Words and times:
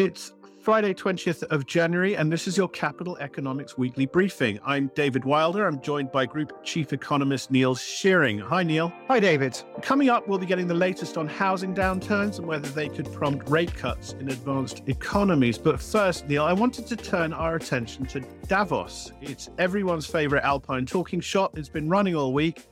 It's 0.00 0.32
Friday, 0.62 0.94
20th 0.94 1.42
of 1.44 1.66
January, 1.66 2.16
and 2.16 2.32
this 2.32 2.48
is 2.48 2.56
your 2.56 2.68
Capital 2.68 3.18
Economics 3.18 3.76
Weekly 3.76 4.06
Briefing. 4.06 4.58
I'm 4.64 4.90
David 4.94 5.26
Wilder. 5.26 5.66
I'm 5.66 5.78
joined 5.82 6.10
by 6.10 6.24
Group 6.24 6.64
Chief 6.64 6.94
Economist 6.94 7.50
Neil 7.50 7.74
Shearing. 7.74 8.38
Hi, 8.38 8.62
Neil. 8.62 8.90
Hi, 9.08 9.20
David. 9.20 9.62
Coming 9.82 10.08
up, 10.08 10.26
we'll 10.26 10.38
be 10.38 10.46
getting 10.46 10.66
the 10.66 10.74
latest 10.74 11.18
on 11.18 11.28
housing 11.28 11.74
downturns 11.74 12.38
and 12.38 12.46
whether 12.46 12.66
they 12.68 12.88
could 12.88 13.12
prompt 13.12 13.50
rate 13.50 13.74
cuts 13.74 14.14
in 14.14 14.30
advanced 14.30 14.82
economies. 14.86 15.58
But 15.58 15.78
first, 15.78 16.26
Neil, 16.28 16.44
I 16.44 16.54
wanted 16.54 16.86
to 16.86 16.96
turn 16.96 17.34
our 17.34 17.56
attention 17.56 18.06
to 18.06 18.20
Davos. 18.46 19.12
It's 19.20 19.50
everyone's 19.58 20.06
favorite 20.06 20.44
alpine 20.44 20.86
talking 20.86 21.20
shop. 21.20 21.58
It's 21.58 21.68
been 21.68 21.90
running 21.90 22.14
all 22.14 22.32
week. 22.32 22.66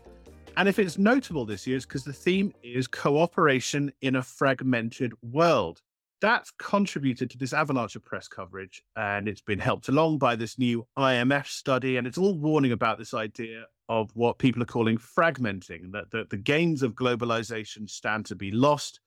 And 0.57 0.67
if 0.67 0.79
it's 0.79 0.97
notable 0.97 1.45
this 1.45 1.67
year, 1.67 1.77
it's 1.77 1.85
because 1.85 2.05
the 2.05 2.13
theme 2.13 2.55
is 2.63 2.87
cooperation 2.87 3.93
in 4.01 4.17
a 4.17 4.23
fragmented 4.23 5.13
world 5.23 5.83
that's 6.21 6.51
contributed 6.59 7.31
to 7.31 7.39
this 7.39 7.53
avalanche 7.53 7.97
of 7.97 8.05
press 8.05 8.29
coverage. 8.29 8.83
And 8.97 9.29
it's 9.29 9.41
been 9.41 9.59
helped 9.59 9.89
along 9.89 10.19
by 10.19 10.37
this 10.37 10.59
new 10.59 10.87
IMF 10.99 11.47
study. 11.47 11.97
And 11.97 12.07
it's 12.07 12.19
all 12.19 12.39
warning 12.39 12.73
about 12.73 12.99
this 12.99 13.15
idea 13.15 13.65
of 13.89 14.11
what 14.15 14.39
people 14.39 14.63
are 14.63 14.67
calling 14.67 14.99
fragmenting, 14.99 15.93
that 15.93 16.11
the, 16.11 16.27
the 16.29 16.37
gains 16.37 16.83
of 16.83 16.95
globalization 16.95 17.89
stand 17.89 18.27
to 18.27 18.35
be 18.35 18.51
lost, 18.51 19.01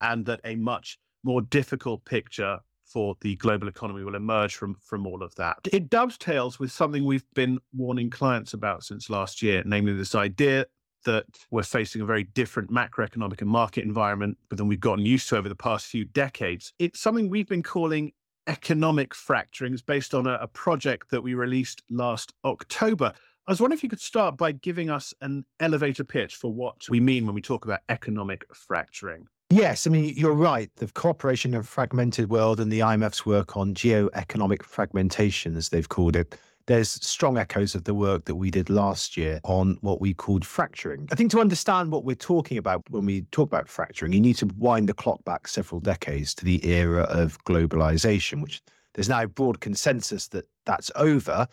and 0.00 0.26
that 0.26 0.40
a 0.44 0.56
much 0.56 0.98
more 1.24 1.42
difficult 1.42 2.04
picture 2.04 2.58
for 2.84 3.16
the 3.20 3.36
global 3.36 3.68
economy 3.68 4.04
will 4.04 4.14
emerge 4.14 4.54
from, 4.54 4.76
from 4.80 5.06
all 5.06 5.22
of 5.22 5.34
that. 5.36 5.56
It 5.72 5.88
dovetails 5.88 6.58
with 6.58 6.70
something 6.70 7.04
we've 7.04 7.24
been 7.34 7.58
warning 7.74 8.10
clients 8.10 8.52
about 8.52 8.84
since 8.84 9.08
last 9.08 9.42
year, 9.42 9.62
namely 9.64 9.94
this 9.94 10.14
idea 10.14 10.66
that 11.04 11.24
we're 11.50 11.62
facing 11.62 12.02
a 12.02 12.04
very 12.04 12.24
different 12.24 12.70
macroeconomic 12.70 13.40
and 13.40 13.50
market 13.50 13.84
environment 13.84 14.38
than 14.50 14.68
we've 14.68 14.80
gotten 14.80 15.04
used 15.04 15.28
to 15.28 15.36
over 15.36 15.48
the 15.48 15.54
past 15.54 15.86
few 15.86 16.04
decades. 16.04 16.72
It's 16.78 17.00
something 17.00 17.28
we've 17.28 17.48
been 17.48 17.62
calling 17.62 18.12
economic 18.46 19.14
fracturings 19.14 19.84
based 19.84 20.14
on 20.14 20.26
a, 20.26 20.34
a 20.40 20.48
project 20.48 21.10
that 21.10 21.22
we 21.22 21.34
released 21.34 21.82
last 21.90 22.32
October. 22.44 23.12
I 23.46 23.50
was 23.50 23.60
wondering 23.60 23.78
if 23.78 23.82
you 23.82 23.88
could 23.88 24.00
start 24.00 24.36
by 24.36 24.52
giving 24.52 24.90
us 24.90 25.12
an 25.20 25.44
elevator 25.60 26.04
pitch 26.04 26.36
for 26.36 26.52
what 26.52 26.76
we 26.88 27.00
mean 27.00 27.26
when 27.26 27.34
we 27.34 27.42
talk 27.42 27.64
about 27.64 27.80
economic 27.88 28.44
fracturing. 28.54 29.26
Yes, 29.50 29.86
I 29.86 29.90
mean, 29.90 30.14
you're 30.16 30.32
right. 30.32 30.70
The 30.76 30.86
cooperation 30.86 31.52
of 31.54 31.68
fragmented 31.68 32.30
world 32.30 32.58
and 32.58 32.72
the 32.72 32.80
IMF's 32.80 33.26
work 33.26 33.54
on 33.56 33.74
geo-economic 33.74 34.64
fragmentation, 34.64 35.56
as 35.56 35.68
they've 35.68 35.88
called 35.88 36.16
it, 36.16 36.38
there's 36.66 36.90
strong 36.90 37.38
echoes 37.38 37.74
of 37.74 37.84
the 37.84 37.94
work 37.94 38.24
that 38.26 38.36
we 38.36 38.50
did 38.50 38.70
last 38.70 39.16
year 39.16 39.40
on 39.44 39.78
what 39.80 40.00
we 40.00 40.14
called 40.14 40.44
fracturing. 40.44 41.08
I 41.10 41.14
think 41.14 41.30
to 41.32 41.40
understand 41.40 41.90
what 41.90 42.04
we're 42.04 42.14
talking 42.14 42.58
about 42.58 42.82
when 42.90 43.04
we 43.04 43.22
talk 43.32 43.48
about 43.48 43.68
fracturing, 43.68 44.12
you 44.12 44.20
need 44.20 44.36
to 44.36 44.46
wind 44.56 44.88
the 44.88 44.94
clock 44.94 45.24
back 45.24 45.48
several 45.48 45.80
decades 45.80 46.34
to 46.36 46.44
the 46.44 46.64
era 46.66 47.02
of 47.02 47.42
globalization, 47.44 48.42
which 48.42 48.62
there's 48.94 49.08
now 49.08 49.26
broad 49.26 49.60
consensus 49.60 50.28
that 50.28 50.46
that's 50.64 50.90
over, 50.96 51.46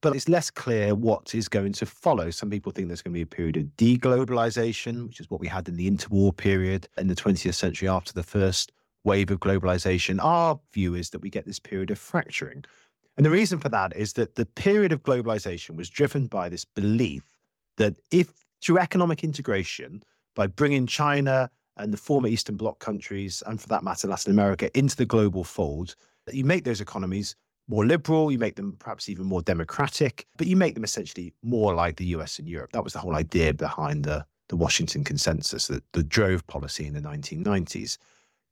but 0.00 0.14
it's 0.14 0.28
less 0.28 0.50
clear 0.50 0.94
what 0.94 1.34
is 1.34 1.48
going 1.48 1.72
to 1.72 1.86
follow. 1.86 2.30
Some 2.30 2.50
people 2.50 2.72
think 2.72 2.88
there's 2.88 3.02
going 3.02 3.14
to 3.14 3.18
be 3.18 3.22
a 3.22 3.26
period 3.26 3.56
of 3.56 3.64
deglobalization, 3.76 5.06
which 5.06 5.20
is 5.20 5.30
what 5.30 5.40
we 5.40 5.48
had 5.48 5.68
in 5.68 5.76
the 5.76 5.90
interwar 5.90 6.36
period 6.36 6.88
in 6.98 7.08
the 7.08 7.14
20th 7.14 7.54
century 7.54 7.88
after 7.88 8.12
the 8.12 8.22
first 8.22 8.72
wave 9.04 9.30
of 9.30 9.40
globalization. 9.40 10.22
Our 10.22 10.60
view 10.72 10.94
is 10.94 11.10
that 11.10 11.20
we 11.20 11.30
get 11.30 11.46
this 11.46 11.58
period 11.58 11.90
of 11.90 11.98
fracturing 11.98 12.64
and 13.16 13.26
the 13.26 13.30
reason 13.30 13.58
for 13.58 13.68
that 13.68 13.94
is 13.94 14.14
that 14.14 14.36
the 14.36 14.46
period 14.46 14.92
of 14.92 15.02
globalization 15.02 15.76
was 15.76 15.90
driven 15.90 16.26
by 16.26 16.48
this 16.48 16.64
belief 16.64 17.24
that 17.76 17.96
if 18.10 18.32
through 18.62 18.78
economic 18.78 19.24
integration, 19.24 20.02
by 20.34 20.46
bringing 20.46 20.86
China 20.86 21.50
and 21.76 21.92
the 21.92 21.98
former 21.98 22.28
Eastern 22.28 22.56
Bloc 22.56 22.78
countries, 22.78 23.42
and 23.46 23.60
for 23.60 23.68
that 23.68 23.82
matter, 23.82 24.08
Latin 24.08 24.32
America, 24.32 24.76
into 24.76 24.96
the 24.96 25.04
global 25.04 25.44
fold, 25.44 25.94
that 26.26 26.34
you 26.34 26.44
make 26.44 26.64
those 26.64 26.80
economies 26.80 27.34
more 27.68 27.84
liberal, 27.84 28.30
you 28.30 28.38
make 28.38 28.56
them 28.56 28.76
perhaps 28.78 29.08
even 29.08 29.26
more 29.26 29.42
democratic, 29.42 30.26
but 30.36 30.46
you 30.46 30.56
make 30.56 30.74
them 30.74 30.84
essentially 30.84 31.32
more 31.42 31.74
like 31.74 31.96
the 31.96 32.06
US 32.06 32.38
and 32.38 32.48
Europe. 32.48 32.72
That 32.72 32.84
was 32.84 32.92
the 32.92 32.98
whole 32.98 33.14
idea 33.14 33.52
behind 33.52 34.04
the, 34.04 34.24
the 34.48 34.56
Washington 34.56 35.04
Consensus, 35.04 35.66
the, 35.66 35.82
the 35.92 36.02
drove 36.02 36.46
policy 36.46 36.86
in 36.86 36.94
the 36.94 37.00
1990s. 37.00 37.98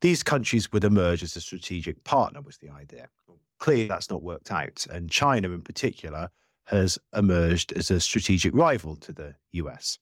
These 0.01 0.23
countries 0.23 0.71
would 0.71 0.83
emerge 0.83 1.23
as 1.23 1.35
a 1.35 1.41
strategic 1.41 2.03
partner, 2.03 2.41
was 2.41 2.57
the 2.57 2.69
idea 2.69 3.09
clearly 3.61 3.87
that's 3.87 4.09
not 4.09 4.23
worked 4.23 4.51
out. 4.51 4.85
And 4.91 5.09
China, 5.09 5.51
in 5.51 5.61
particular, 5.61 6.29
has 6.65 6.97
emerged 7.15 7.71
as 7.73 7.89
a 7.91 7.99
strategic 7.99 8.53
rival 8.53 8.95
to 8.97 9.13
the 9.13 9.35
US. 9.51 9.99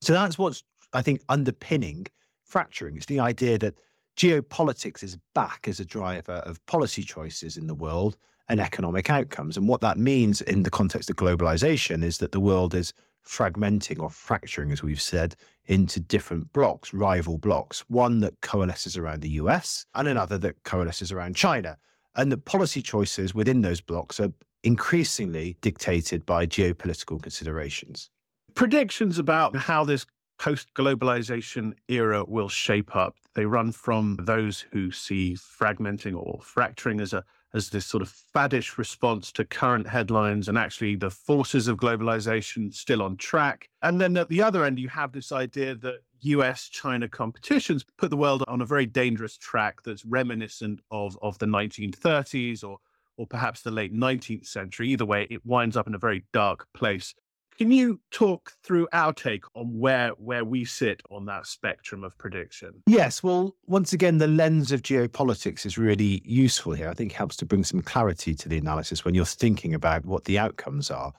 So 0.00 0.14
that's 0.14 0.38
what's, 0.38 0.64
I 0.92 1.02
think, 1.02 1.20
underpinning 1.28 2.06
fracturing. 2.44 2.96
It's 2.96 3.06
the 3.06 3.20
idea 3.20 3.58
that 3.58 3.78
geopolitics 4.16 5.02
is 5.02 5.18
back 5.34 5.66
as 5.68 5.80
a 5.80 5.84
driver 5.84 6.42
of 6.44 6.64
policy 6.66 7.02
choices 7.02 7.56
in 7.56 7.66
the 7.66 7.74
world 7.74 8.16
and 8.48 8.58
economic 8.58 9.10
outcomes. 9.10 9.56
And 9.56 9.68
what 9.68 9.82
that 9.82 9.98
means 9.98 10.40
in 10.40 10.62
the 10.62 10.70
context 10.70 11.10
of 11.10 11.16
globalization 11.16 12.02
is 12.02 12.18
that 12.18 12.32
the 12.32 12.40
world 12.40 12.74
is 12.74 12.92
fragmenting 13.26 14.00
or 14.00 14.10
fracturing, 14.10 14.72
as 14.72 14.82
we've 14.82 15.00
said, 15.00 15.36
into 15.66 16.00
different 16.00 16.52
blocs, 16.52 16.92
rival 16.92 17.38
blocs, 17.38 17.80
one 17.88 18.20
that 18.20 18.40
coalesces 18.40 18.96
around 18.96 19.20
the 19.20 19.30
US 19.30 19.86
and 19.94 20.08
another 20.08 20.38
that 20.38 20.62
coalesces 20.64 21.12
around 21.12 21.36
China. 21.36 21.76
And 22.14 22.30
the 22.30 22.36
policy 22.36 22.82
choices 22.82 23.34
within 23.34 23.62
those 23.62 23.80
blocs 23.80 24.20
are 24.20 24.32
increasingly 24.62 25.56
dictated 25.60 26.24
by 26.26 26.46
geopolitical 26.46 27.20
considerations. 27.22 28.10
Predictions 28.54 29.18
about 29.18 29.56
how 29.56 29.84
this 29.84 30.06
post 30.38 30.68
globalization 30.74 31.72
era 31.88 32.24
will 32.24 32.48
shape 32.48 32.94
up. 32.94 33.16
They 33.34 33.46
run 33.46 33.72
from 33.72 34.18
those 34.22 34.60
who 34.72 34.90
see 34.90 35.34
fragmenting 35.34 36.16
or 36.16 36.40
fracturing 36.42 37.00
as 37.00 37.12
a 37.12 37.24
as 37.54 37.68
this 37.68 37.86
sort 37.86 38.02
of 38.02 38.12
faddish 38.34 38.78
response 38.78 39.30
to 39.32 39.44
current 39.44 39.86
headlines 39.86 40.48
and 40.48 40.56
actually 40.56 40.96
the 40.96 41.10
forces 41.10 41.68
of 41.68 41.76
globalization 41.76 42.72
still 42.72 43.02
on 43.02 43.16
track. 43.16 43.68
And 43.82 44.00
then 44.00 44.16
at 44.16 44.30
the 44.30 44.42
other 44.42 44.64
end, 44.64 44.78
you 44.78 44.88
have 44.88 45.12
this 45.12 45.32
idea 45.32 45.74
that 45.74 46.00
US 46.22 46.68
China 46.68 47.08
competitions 47.08 47.84
put 47.98 48.10
the 48.10 48.16
world 48.16 48.44
on 48.48 48.60
a 48.60 48.66
very 48.66 48.86
dangerous 48.86 49.36
track 49.36 49.82
that's 49.84 50.04
reminiscent 50.04 50.80
of, 50.90 51.18
of 51.22 51.38
the 51.38 51.46
1930s 51.46 52.64
or, 52.64 52.78
or 53.16 53.26
perhaps 53.26 53.62
the 53.62 53.70
late 53.70 53.94
19th 53.94 54.46
century. 54.46 54.88
Either 54.90 55.06
way, 55.06 55.26
it 55.30 55.44
winds 55.44 55.76
up 55.76 55.86
in 55.86 55.94
a 55.94 55.98
very 55.98 56.24
dark 56.32 56.66
place. 56.74 57.14
Can 57.58 57.70
you 57.70 58.00
talk 58.10 58.52
through 58.64 58.88
our 58.92 59.12
take 59.12 59.44
on 59.54 59.78
where 59.78 60.10
where 60.10 60.44
we 60.44 60.64
sit 60.64 61.02
on 61.10 61.26
that 61.26 61.46
spectrum 61.46 62.02
of 62.02 62.16
prediction? 62.16 62.82
Yes. 62.86 63.22
Well, 63.22 63.54
once 63.66 63.92
again, 63.92 64.18
the 64.18 64.26
lens 64.26 64.72
of 64.72 64.82
geopolitics 64.82 65.66
is 65.66 65.76
really 65.76 66.22
useful 66.24 66.72
here. 66.72 66.88
I 66.88 66.94
think 66.94 67.12
helps 67.12 67.36
to 67.36 67.46
bring 67.46 67.62
some 67.62 67.82
clarity 67.82 68.34
to 68.34 68.48
the 68.48 68.58
analysis 68.58 69.04
when 69.04 69.14
you're 69.14 69.26
thinking 69.26 69.74
about 69.74 70.06
what 70.06 70.24
the 70.24 70.38
outcomes 70.38 70.90
are. 70.90 71.12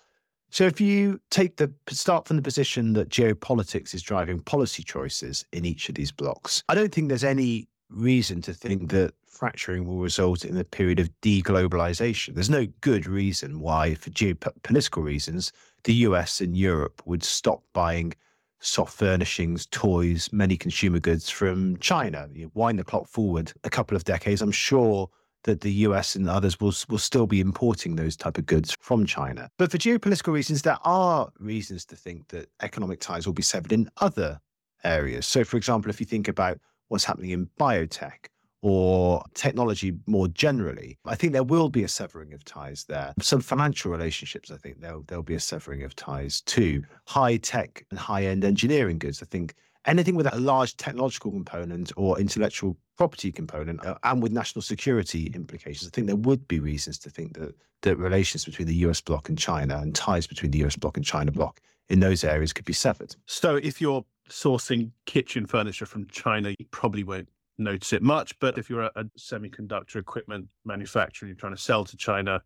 So 0.54 0.66
if 0.66 0.80
you 0.80 1.20
take 1.32 1.56
the 1.58 1.74
start 1.90 2.28
from 2.28 2.36
the 2.36 2.44
position 2.44 2.94
that 2.94 3.10
geopolitics 3.10 3.96
is 3.96 4.04
driving 4.04 4.40
policy 4.40 4.84
choices 4.84 5.44
in 5.52 5.66
each 5.66 5.90
of 5.90 5.96
these 5.96 6.12
blocs, 6.12 6.62
I 6.70 6.76
don't 6.76 6.94
think 6.94 7.08
there's 7.08 7.24
any 7.24 7.68
reason 7.90 8.40
to 8.44 8.54
think 8.54 8.92
that 8.92 9.16
fracturing 9.26 9.88
will 9.88 9.98
result 9.98 10.46
in 10.46 10.56
a 10.56 10.64
period 10.64 11.00
of 11.00 11.10
deglobalization. 11.24 12.36
There's 12.36 12.52
no 12.52 12.68
good 12.82 13.08
reason 13.08 13.62
why, 13.62 13.96
for 13.96 14.12
geopolitical 14.12 15.02
reasons, 15.04 15.52
the 15.86 15.94
US 16.06 16.40
and 16.40 16.56
Europe 16.56 17.02
would 17.04 17.24
stop 17.24 17.64
buying 17.74 18.14
soft 18.60 18.94
furnishings, 18.94 19.66
toys, 19.66 20.30
many 20.32 20.56
consumer 20.56 21.00
goods 21.00 21.32
from 21.32 21.78
China. 21.78 22.30
You 22.32 22.52
wind 22.54 22.78
the 22.78 22.84
clock 22.84 23.08
forward 23.08 23.52
a 23.64 23.72
couple 23.72 23.98
of 23.98 24.04
decades, 24.04 24.40
I'm 24.44 24.52
sure 24.52 25.10
that 25.44 25.62
the 25.62 25.72
US 25.72 26.16
and 26.16 26.30
others 26.30 26.60
will, 26.60 26.74
will 26.90 26.98
still 26.98 27.28
be 27.28 27.40
importing 27.40 27.96
those 27.96 28.16
type 28.16 28.38
of 28.38 28.46
goods 28.46 28.76
from 28.80 29.06
China. 29.06 29.50
But 29.58 29.72
for 29.72 29.78
geopolitical 29.78 30.34
reasons, 30.34 30.62
there 30.62 30.78
are 30.84 31.30
reasons 31.40 31.86
to 31.86 31.96
think 31.96 32.28
that 32.30 32.50
economic 32.62 33.00
ties 33.00 33.26
will 33.26 33.34
be 33.34 33.44
severed 33.44 33.72
in 33.72 33.90
other 33.98 34.40
areas. 34.84 35.26
So, 35.28 35.44
for 35.44 35.58
example, 35.58 35.90
if 35.90 36.00
you 36.00 36.06
think 36.06 36.28
about 36.28 36.60
what's 36.88 37.06
happening 37.06 37.32
in 37.32 37.50
biotech 37.60 38.28
or 38.62 39.24
technology 39.34 39.94
more 40.08 40.28
generally, 40.30 40.98
I 41.06 41.16
think 41.16 41.34
there 41.34 41.44
will 41.44 41.70
be 41.70 41.84
a 41.84 41.88
severing 41.88 42.34
of 42.34 42.46
ties 42.46 42.86
there. 42.86 43.14
Some 43.20 43.42
financial 43.42 43.92
relationships, 43.92 44.52
I 44.52 44.58
think 44.58 44.80
there'll, 44.80 45.04
there'll 45.08 45.24
be 45.24 45.36
a 45.36 45.40
severing 45.40 45.84
of 45.84 45.96
ties 45.96 46.42
too. 46.42 46.84
High 47.08 47.38
tech 47.38 47.86
and 47.90 48.00
high 48.00 48.26
end 48.26 48.46
engineering 48.46 49.00
goods, 49.00 49.22
I 49.22 49.26
think 49.26 49.54
anything 49.86 50.16
with 50.16 50.34
a 50.34 50.40
large 50.40 50.78
technological 50.78 51.32
component 51.32 51.92
or 51.98 52.20
intellectual 52.20 52.78
property 52.98 53.32
component 53.32 53.86
uh, 53.86 53.96
and 54.04 54.22
with 54.22 54.32
national 54.32 54.62
security 54.62 55.32
implications, 55.34 55.88
I 55.88 55.92
think 55.96 56.08
there 56.08 56.16
would 56.16 56.48
be 56.48 56.60
reasons 56.60 56.98
to 57.00 57.10
think 57.10 57.38
that, 57.38 57.56
that 57.82 57.98
relations 57.98 58.46
between 58.46 58.68
the 58.68 58.76
US 58.88 59.02
bloc 59.02 59.30
and 59.30 59.38
China 59.38 59.78
and 59.78 59.96
ties 59.96 60.28
between 60.28 60.52
the 60.52 60.64
US 60.66 60.76
bloc 60.76 60.98
and 60.98 61.06
China 61.06 61.32
bloc 61.32 61.60
in 61.90 62.00
those 62.00 62.24
areas 62.24 62.54
could 62.54 62.66
be 62.66 62.74
severed. 62.74 63.16
So 63.26 63.56
if 63.58 63.82
you're 63.82 64.06
sourcing 64.30 64.92
kitchen 65.06 65.46
furniture 65.46 65.86
from 65.86 66.08
China, 66.08 66.50
you 66.50 66.66
probably 66.72 67.04
won't 67.04 67.30
notice 67.58 67.94
it 67.94 68.02
much. 68.02 68.38
But 68.40 68.58
if 68.58 68.70
you're 68.70 68.84
a, 68.84 68.92
a 68.96 69.04
semiconductor 69.18 69.98
equipment 69.98 70.48
manufacturer 70.66 71.28
and 71.28 71.36
you're 71.36 71.40
trying 71.40 71.56
to 71.56 71.62
sell 71.62 71.86
to 71.86 71.98
China, 71.98 72.42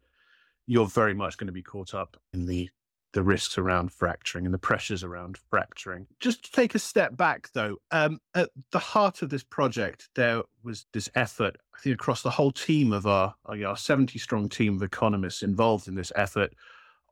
you're 0.66 0.88
very 0.88 1.14
much 1.14 1.38
going 1.38 1.48
to 1.48 1.54
be 1.54 1.64
caught 1.64 1.94
up 1.94 2.18
in 2.34 2.46
the 2.46 2.70
the 3.18 3.24
risks 3.24 3.58
around 3.58 3.92
fracturing 3.92 4.46
and 4.46 4.54
the 4.54 4.60
pressures 4.60 5.04
around 5.04 5.40
fracturing. 5.50 6.06
Just 6.20 6.46
to 6.46 6.52
take 6.52 6.76
a 6.76 6.80
step 6.80 7.18
back, 7.18 7.50
though, 7.52 7.78
um, 7.90 8.20
at 8.36 8.52
the 8.72 8.78
heart 8.78 9.24
of 9.24 9.32
this 9.32 9.44
project, 9.44 10.10
there 10.14 10.44
was 10.62 10.86
this 10.94 11.10
effort, 11.16 11.58
I 11.76 11.80
think, 11.80 11.96
across 11.96 12.22
the 12.22 12.30
whole 12.30 12.52
team 12.52 12.94
of 12.94 13.08
our, 13.08 13.34
our 13.48 13.76
70 13.76 14.20
strong 14.20 14.48
team 14.50 14.76
of 14.76 14.84
economists 14.84 15.42
involved 15.42 15.88
in 15.88 15.96
this 15.96 16.12
effort 16.16 16.54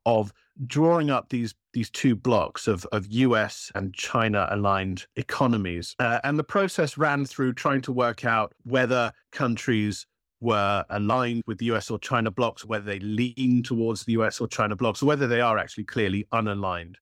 of 0.06 0.31
drawing 0.68 1.10
up 1.10 1.30
these 1.30 1.56
these 1.74 1.90
two 1.90 2.16
blocs 2.16 2.68
of, 2.68 2.86
of 2.92 3.12
US 3.12 3.72
and 3.74 3.92
China 3.96 4.48
aligned 4.52 5.07
economies. 5.16 5.96
Uh, 5.98 6.19
and 6.24 6.38
the 6.38 6.44
process 6.44 7.00
ran 7.00 7.25
through 7.25 7.54
trying 7.54 7.81
to 7.81 7.92
work 7.92 8.25
out 8.25 8.54
whether 8.63 9.12
countries 9.31 10.06
were 10.41 10.83
aligned 10.89 11.43
with 11.47 11.57
the 11.57 11.65
US 11.65 11.89
or 11.89 11.99
China 11.99 12.31
blocs, 12.31 12.65
whether 12.65 12.85
they 12.85 12.99
lean 12.99 13.63
towards 13.63 14.05
the 14.05 14.13
US 14.13 14.39
or 14.39 14.47
China 14.47 14.75
blocs, 14.75 15.01
or 15.01 15.05
whether 15.05 15.27
they 15.27 15.41
are 15.41 15.57
actually 15.57 15.85
clearly 15.85 16.27
unaligned. 16.33 16.95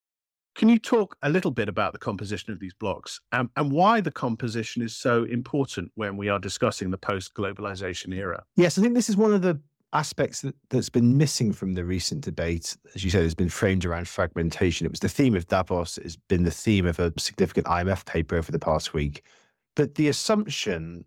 Can 0.56 0.69
you 0.69 0.77
talk 0.77 1.18
a 1.24 1.30
little 1.30 1.50
bit 1.50 1.68
about 1.68 1.94
the 1.94 2.00
composition 2.00 2.53
of 2.53 2.59
these 2.59 2.74
blocs 2.75 3.19
and, 3.31 3.50
and 3.56 3.71
why 3.71 4.01
the 4.01 4.12
composition 4.12 4.83
is 4.83 4.95
so 4.95 5.24
important 5.24 5.91
when 5.95 6.15
we 6.15 6.30
are 6.30 6.38
discussing 6.38 6.91
the 6.91 6.97
post 6.97 7.33
globalization 7.33 8.13
era? 8.15 8.44
Yes, 8.56 8.77
I 8.77 8.81
think 8.81 8.94
this 8.94 9.09
is 9.09 9.18
one 9.18 9.33
of 9.33 9.41
the 9.41 9.59
aspects 9.94 10.41
that, 10.41 10.56
that's 10.69 10.89
been 10.89 11.18
missing 11.18 11.53
from 11.53 11.74
the 11.74 11.83
recent 11.83 12.21
debate, 12.21 12.77
as 12.94 13.03
you 13.03 13.09
said, 13.09 13.24
has 13.24 13.35
been 13.35 13.50
framed 13.50 13.85
around 13.85 14.07
fragmentation. 14.07 14.85
It 14.85 14.91
was 14.91 15.00
the 15.00 15.09
theme 15.09 15.35
of 15.35 15.47
Davos, 15.47 15.97
it's 15.97 16.18
been 16.27 16.44
the 16.44 16.51
theme 16.51 16.85
of 16.85 17.00
a 17.00 17.12
significant 17.18 17.65
IMF 17.68 18.06
paper 18.06 18.35
over 18.35 18.51
the 18.51 18.59
past 18.59 18.94
week. 18.94 19.24
But 19.75 19.95
the 19.95 20.07
assumption, 20.07 21.06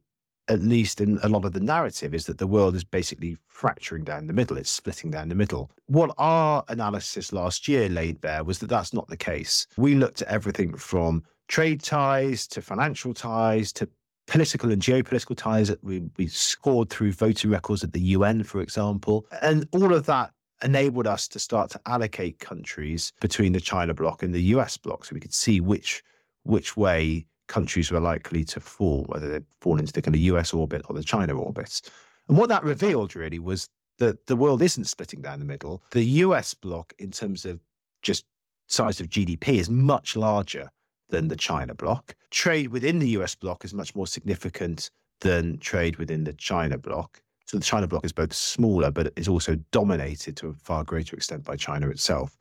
at 0.48 0.60
least 0.60 1.00
in 1.00 1.18
a 1.22 1.28
lot 1.28 1.44
of 1.44 1.52
the 1.52 1.60
narrative, 1.60 2.14
is 2.14 2.26
that 2.26 2.38
the 2.38 2.46
world 2.46 2.74
is 2.74 2.84
basically 2.84 3.36
fracturing 3.48 4.04
down 4.04 4.26
the 4.26 4.32
middle, 4.32 4.56
it's 4.56 4.70
splitting 4.70 5.10
down 5.10 5.28
the 5.28 5.34
middle. 5.34 5.70
What 5.86 6.14
our 6.18 6.64
analysis 6.68 7.32
last 7.32 7.68
year 7.68 7.88
laid 7.88 8.20
bare 8.20 8.44
was 8.44 8.58
that 8.60 8.68
that's 8.68 8.92
not 8.92 9.08
the 9.08 9.16
case. 9.16 9.66
We 9.76 9.94
looked 9.94 10.22
at 10.22 10.28
everything 10.28 10.76
from 10.76 11.24
trade 11.48 11.82
ties 11.82 12.46
to 12.48 12.62
financial 12.62 13.14
ties 13.14 13.72
to 13.74 13.88
political 14.26 14.72
and 14.72 14.82
geopolitical 14.82 15.36
ties 15.36 15.74
we, 15.82 16.02
we 16.16 16.26
scored 16.26 16.90
through 16.90 17.12
voting 17.12 17.50
records 17.50 17.84
at 17.84 17.92
the 17.92 18.00
UN, 18.00 18.42
for 18.42 18.60
example. 18.60 19.26
And 19.42 19.68
all 19.72 19.94
of 19.94 20.06
that 20.06 20.32
enabled 20.62 21.06
us 21.06 21.28
to 21.28 21.38
start 21.38 21.70
to 21.70 21.80
allocate 21.86 22.38
countries 22.38 23.12
between 23.20 23.52
the 23.52 23.60
China 23.60 23.94
bloc 23.94 24.22
and 24.22 24.34
the 24.34 24.42
US 24.42 24.76
bloc 24.76 25.04
so 25.04 25.14
we 25.14 25.20
could 25.20 25.34
see 25.34 25.60
which 25.60 26.02
which 26.44 26.76
way 26.76 27.26
countries 27.48 27.90
were 27.90 28.00
likely 28.00 28.44
to 28.44 28.60
fall, 28.60 29.04
whether 29.08 29.28
they 29.28 29.44
fall 29.60 29.78
into 29.78 29.92
the 29.92 30.02
kind 30.02 30.14
of 30.14 30.20
US 30.20 30.52
orbit 30.52 30.82
or 30.88 30.94
the 30.94 31.02
China 31.02 31.38
orbit. 31.38 31.80
And 32.28 32.36
what 32.36 32.48
that 32.48 32.64
revealed 32.64 33.14
really 33.14 33.38
was 33.38 33.68
that 33.98 34.26
the 34.26 34.36
world 34.36 34.62
isn't 34.62 34.84
splitting 34.84 35.22
down 35.22 35.38
the 35.38 35.44
middle. 35.44 35.82
The 35.92 36.04
US 36.04 36.54
bloc, 36.54 36.92
in 36.98 37.10
terms 37.10 37.44
of 37.44 37.60
just 38.02 38.24
size 38.66 39.00
of 39.00 39.08
GDP, 39.08 39.58
is 39.58 39.70
much 39.70 40.16
larger 40.16 40.70
than 41.08 41.28
the 41.28 41.36
China 41.36 41.74
bloc. 41.74 42.14
Trade 42.30 42.68
within 42.68 42.98
the 42.98 43.08
US 43.10 43.34
bloc 43.34 43.64
is 43.64 43.72
much 43.72 43.94
more 43.94 44.06
significant 44.06 44.90
than 45.20 45.58
trade 45.58 45.96
within 45.96 46.24
the 46.24 46.32
China 46.34 46.76
bloc. 46.78 47.22
So 47.46 47.58
the 47.58 47.64
China 47.64 47.86
bloc 47.86 48.04
is 48.04 48.12
both 48.12 48.32
smaller, 48.32 48.90
but 48.90 49.12
is 49.16 49.28
also 49.28 49.54
dominated 49.70 50.36
to 50.38 50.48
a 50.48 50.52
far 50.52 50.82
greater 50.82 51.14
extent 51.16 51.44
by 51.44 51.56
China 51.56 51.88
itself. 51.88 52.36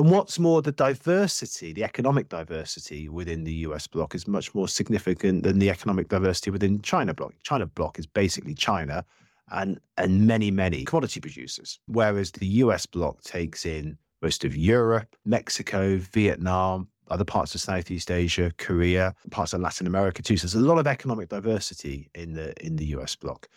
And 0.00 0.10
what's 0.10 0.38
more, 0.38 0.62
the 0.62 0.72
diversity, 0.72 1.74
the 1.74 1.84
economic 1.84 2.30
diversity 2.30 3.10
within 3.10 3.44
the 3.44 3.52
US 3.66 3.86
bloc 3.86 4.14
is 4.14 4.26
much 4.26 4.54
more 4.54 4.66
significant 4.66 5.42
than 5.42 5.58
the 5.58 5.68
economic 5.68 6.08
diversity 6.08 6.50
within 6.50 6.80
China 6.80 7.12
bloc. 7.12 7.34
China 7.42 7.66
bloc 7.66 7.98
is 7.98 8.06
basically 8.06 8.54
China 8.54 9.04
and 9.50 9.78
and 9.98 10.26
many, 10.26 10.50
many 10.50 10.86
commodity 10.86 11.20
producers, 11.20 11.80
whereas 11.84 12.30
the 12.30 12.46
US 12.46 12.86
bloc 12.86 13.20
takes 13.24 13.66
in 13.66 13.98
most 14.22 14.42
of 14.42 14.56
Europe, 14.56 15.14
Mexico, 15.26 15.98
Vietnam, 15.98 16.88
other 17.08 17.26
parts 17.26 17.54
of 17.54 17.60
Southeast 17.60 18.10
Asia, 18.10 18.52
Korea, 18.56 19.14
parts 19.30 19.52
of 19.52 19.60
Latin 19.60 19.86
America 19.86 20.22
too. 20.22 20.38
So 20.38 20.46
there's 20.46 20.54
a 20.54 20.66
lot 20.66 20.78
of 20.78 20.86
economic 20.86 21.28
diversity 21.28 22.08
in 22.14 22.32
the 22.32 22.54
in 22.64 22.76
the 22.76 22.86
US 22.96 23.16
bloc. 23.16 23.50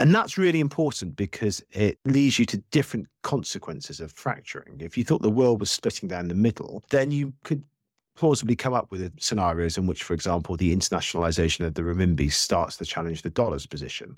And 0.00 0.12
that's 0.14 0.36
really 0.36 0.60
important 0.60 1.14
because 1.14 1.62
it 1.70 1.98
leads 2.04 2.38
you 2.38 2.46
to 2.46 2.56
different 2.72 3.06
consequences 3.22 4.00
of 4.00 4.12
fracturing. 4.12 4.80
If 4.80 4.98
you 4.98 5.04
thought 5.04 5.22
the 5.22 5.30
world 5.30 5.60
was 5.60 5.70
splitting 5.70 6.08
down 6.08 6.28
the 6.28 6.34
middle, 6.34 6.82
then 6.90 7.12
you 7.12 7.32
could 7.44 7.62
plausibly 8.16 8.56
come 8.56 8.74
up 8.74 8.90
with 8.90 9.12
scenarios 9.20 9.78
in 9.78 9.86
which, 9.86 10.02
for 10.02 10.14
example, 10.14 10.56
the 10.56 10.74
internationalization 10.74 11.64
of 11.64 11.74
the 11.74 11.82
renminbi 11.82 12.32
starts 12.32 12.76
to 12.78 12.84
challenge 12.84 13.22
the 13.22 13.30
dollar's 13.30 13.66
position. 13.66 14.16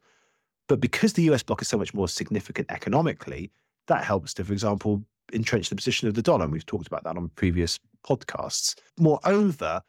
But 0.68 0.80
because 0.80 1.12
the 1.12 1.30
US 1.30 1.42
bloc 1.42 1.62
is 1.62 1.68
so 1.68 1.78
much 1.78 1.94
more 1.94 2.08
significant 2.08 2.70
economically, 2.70 3.50
that 3.86 4.02
helps 4.02 4.34
to, 4.34 4.44
for 4.44 4.52
example, 4.52 5.02
entrench 5.32 5.68
the 5.68 5.76
position 5.76 6.08
of 6.08 6.14
the 6.14 6.22
dollar. 6.22 6.44
And 6.44 6.52
we've 6.52 6.66
talked 6.66 6.86
about 6.86 7.04
that 7.04 7.16
on 7.16 7.28
previous 7.36 7.78
podcasts. 8.04 8.74
Moreover, 8.98 9.82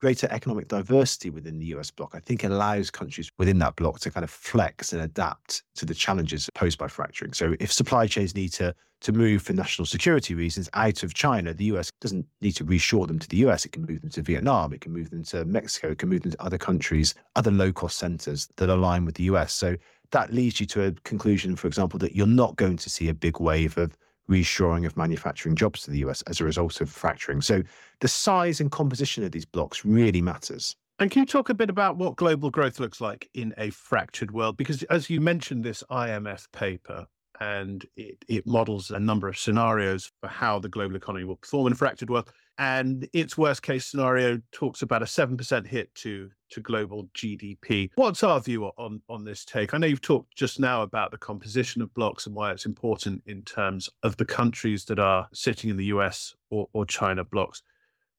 greater 0.00 0.28
economic 0.30 0.68
diversity 0.68 1.30
within 1.30 1.58
the 1.58 1.66
US 1.66 1.90
bloc, 1.90 2.14
I 2.14 2.20
think, 2.20 2.44
allows 2.44 2.90
countries 2.90 3.30
within 3.38 3.58
that 3.60 3.76
bloc 3.76 4.00
to 4.00 4.10
kind 4.10 4.24
of 4.24 4.30
flex 4.30 4.92
and 4.92 5.02
adapt 5.02 5.62
to 5.76 5.86
the 5.86 5.94
challenges 5.94 6.48
posed 6.54 6.78
by 6.78 6.88
fracturing. 6.88 7.32
So 7.32 7.54
if 7.60 7.72
supply 7.72 8.06
chains 8.06 8.34
need 8.34 8.52
to 8.54 8.74
to 9.02 9.12
move 9.12 9.42
for 9.42 9.52
national 9.52 9.84
security 9.84 10.34
reasons 10.34 10.70
out 10.72 11.02
of 11.02 11.12
China, 11.12 11.52
the 11.52 11.66
US 11.66 11.90
doesn't 12.00 12.26
need 12.40 12.52
to 12.52 12.64
reshore 12.64 13.06
them 13.06 13.18
to 13.18 13.28
the 13.28 13.36
US. 13.38 13.64
It 13.64 13.72
can 13.72 13.84
move 13.84 14.00
them 14.00 14.10
to 14.10 14.22
Vietnam, 14.22 14.72
it 14.72 14.80
can 14.80 14.92
move 14.92 15.10
them 15.10 15.22
to 15.24 15.44
Mexico, 15.44 15.90
it 15.90 15.98
can 15.98 16.08
move 16.08 16.22
them 16.22 16.32
to 16.32 16.42
other 16.42 16.58
countries, 16.58 17.14
other 17.36 17.50
low 17.50 17.72
cost 17.72 17.98
centers 17.98 18.48
that 18.56 18.70
align 18.70 19.04
with 19.04 19.16
the 19.16 19.24
US. 19.24 19.52
So 19.52 19.76
that 20.12 20.32
leads 20.32 20.60
you 20.60 20.66
to 20.66 20.84
a 20.84 20.92
conclusion, 21.04 21.56
for 21.56 21.66
example, 21.66 21.98
that 21.98 22.14
you're 22.14 22.26
not 22.26 22.56
going 22.56 22.76
to 22.78 22.90
see 22.90 23.08
a 23.08 23.14
big 23.14 23.38
wave 23.38 23.76
of 23.76 23.96
reshoring 24.30 24.86
of 24.86 24.96
manufacturing 24.96 25.54
jobs 25.54 25.82
to 25.82 25.90
the 25.90 25.98
US 25.98 26.22
as 26.22 26.40
a 26.40 26.44
result 26.44 26.80
of 26.80 26.90
fracturing. 26.90 27.40
So 27.40 27.62
the 28.00 28.08
size 28.08 28.60
and 28.60 28.70
composition 28.70 29.24
of 29.24 29.32
these 29.32 29.44
blocs 29.44 29.84
really 29.84 30.22
matters. 30.22 30.76
And 30.98 31.10
can 31.10 31.20
you 31.20 31.26
talk 31.26 31.50
a 31.50 31.54
bit 31.54 31.68
about 31.68 31.98
what 31.98 32.16
global 32.16 32.50
growth 32.50 32.80
looks 32.80 33.00
like 33.00 33.28
in 33.34 33.52
a 33.58 33.70
fractured 33.70 34.30
world? 34.30 34.56
Because 34.56 34.82
as 34.84 35.10
you 35.10 35.20
mentioned, 35.20 35.62
this 35.62 35.84
IMF 35.90 36.50
paper 36.52 37.06
and 37.40 37.86
it, 37.96 38.24
it 38.28 38.46
models 38.46 38.90
a 38.90 38.98
number 38.98 39.28
of 39.28 39.38
scenarios 39.38 40.10
for 40.20 40.28
how 40.28 40.58
the 40.58 40.68
global 40.68 40.96
economy 40.96 41.24
will 41.24 41.36
perform 41.36 41.66
in 41.68 41.72
a 41.72 41.76
fractured 41.76 42.10
world. 42.10 42.30
And 42.58 43.06
its 43.12 43.36
worst 43.36 43.62
case 43.62 43.84
scenario 43.84 44.40
talks 44.50 44.80
about 44.80 45.02
a 45.02 45.06
7% 45.06 45.66
hit 45.66 45.94
to, 45.96 46.30
to 46.50 46.60
global 46.60 47.08
GDP. 47.14 47.90
What's 47.96 48.22
our 48.22 48.40
view 48.40 48.64
on, 48.78 49.02
on 49.08 49.24
this 49.24 49.44
take? 49.44 49.74
I 49.74 49.78
know 49.78 49.86
you've 49.86 50.00
talked 50.00 50.34
just 50.34 50.58
now 50.58 50.82
about 50.82 51.10
the 51.10 51.18
composition 51.18 51.82
of 51.82 51.92
blocs 51.92 52.26
and 52.26 52.34
why 52.34 52.52
it's 52.52 52.64
important 52.64 53.22
in 53.26 53.42
terms 53.42 53.90
of 54.02 54.16
the 54.16 54.24
countries 54.24 54.86
that 54.86 54.98
are 54.98 55.28
sitting 55.34 55.68
in 55.68 55.76
the 55.76 55.86
US 55.86 56.34
or, 56.48 56.68
or 56.72 56.86
China 56.86 57.24
blocs. 57.24 57.62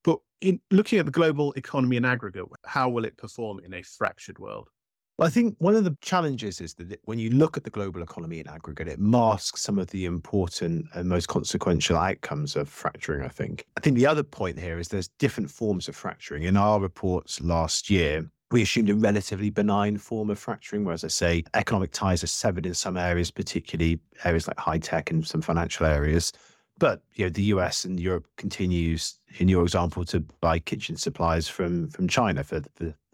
But 0.04 0.20
in 0.42 0.60
looking 0.70 1.00
at 1.00 1.06
the 1.06 1.12
global 1.12 1.52
economy 1.54 1.98
in 1.98 2.06
aggregate, 2.06 2.46
how 2.64 2.90
will 2.90 3.06
it 3.06 3.18
perform 3.18 3.60
in 3.66 3.74
a 3.74 3.82
fractured 3.82 4.38
world? 4.38 4.70
I 5.20 5.30
think 5.30 5.56
one 5.58 5.76
of 5.76 5.84
the 5.84 5.98
challenges 6.02 6.62
is 6.62 6.76
that 6.76 7.00
when 7.06 7.18
you 7.18 7.32
look 7.32 7.58
at 7.58 7.64
the 7.64 7.72
global 7.72 8.04
economy 8.04 8.40
in 8.40 8.48
aggregate, 8.48 8.88
it 8.88 9.00
masks 9.00 9.62
some 9.62 9.80
of 9.80 9.88
the 9.88 10.06
important 10.06 10.86
and 10.94 11.10
most 11.10 11.28
consequential 11.28 11.98
outcomes 11.98 12.56
of 12.56 12.70
fracturing, 12.70 13.24
I 13.24 13.30
think. 13.30 13.66
I 13.78 13.80
think 13.80 13.96
the 13.96 14.06
other 14.06 14.22
point 14.22 14.60
here 14.60 14.78
is 14.78 14.90
there's 14.90 15.08
different 15.18 15.50
forms 15.50 15.88
of 15.88 15.96
fracturing. 15.96 16.44
In 16.44 16.56
our 16.56 16.80
reports 16.80 17.42
last 17.42 17.90
year, 17.90 18.30
we 18.52 18.62
assumed 18.62 18.92
a 18.92 18.96
relatively 18.96 19.50
benign 19.50 19.98
form 19.98 20.30
of 20.30 20.38
fracturing, 20.38 20.86
whereas 20.86 21.04
I 21.04 21.10
say 21.10 21.44
economic 21.56 21.92
ties 21.92 22.24
are 22.24 22.28
severed 22.28 22.68
in 22.68 22.76
some 22.76 22.96
areas, 22.96 23.32
particularly 23.32 24.00
areas 24.24 24.48
like 24.48 24.60
high 24.60 24.78
tech 24.78 25.10
and 25.10 25.26
some 25.28 25.42
financial 25.42 25.88
areas. 25.88 26.32
But 26.78 27.02
you 27.16 27.26
know, 27.26 27.30
the 27.30 27.44
US 27.44 27.86
and 27.86 28.00
Europe 28.00 28.28
continues, 28.38 29.20
in 29.40 29.48
your 29.48 29.64
example, 29.64 30.06
to 30.06 30.20
buy 30.42 30.60
kitchen 30.60 30.96
supplies 30.96 31.48
from 31.48 31.90
from 31.90 32.08
China 32.08 32.44
for, 32.44 32.62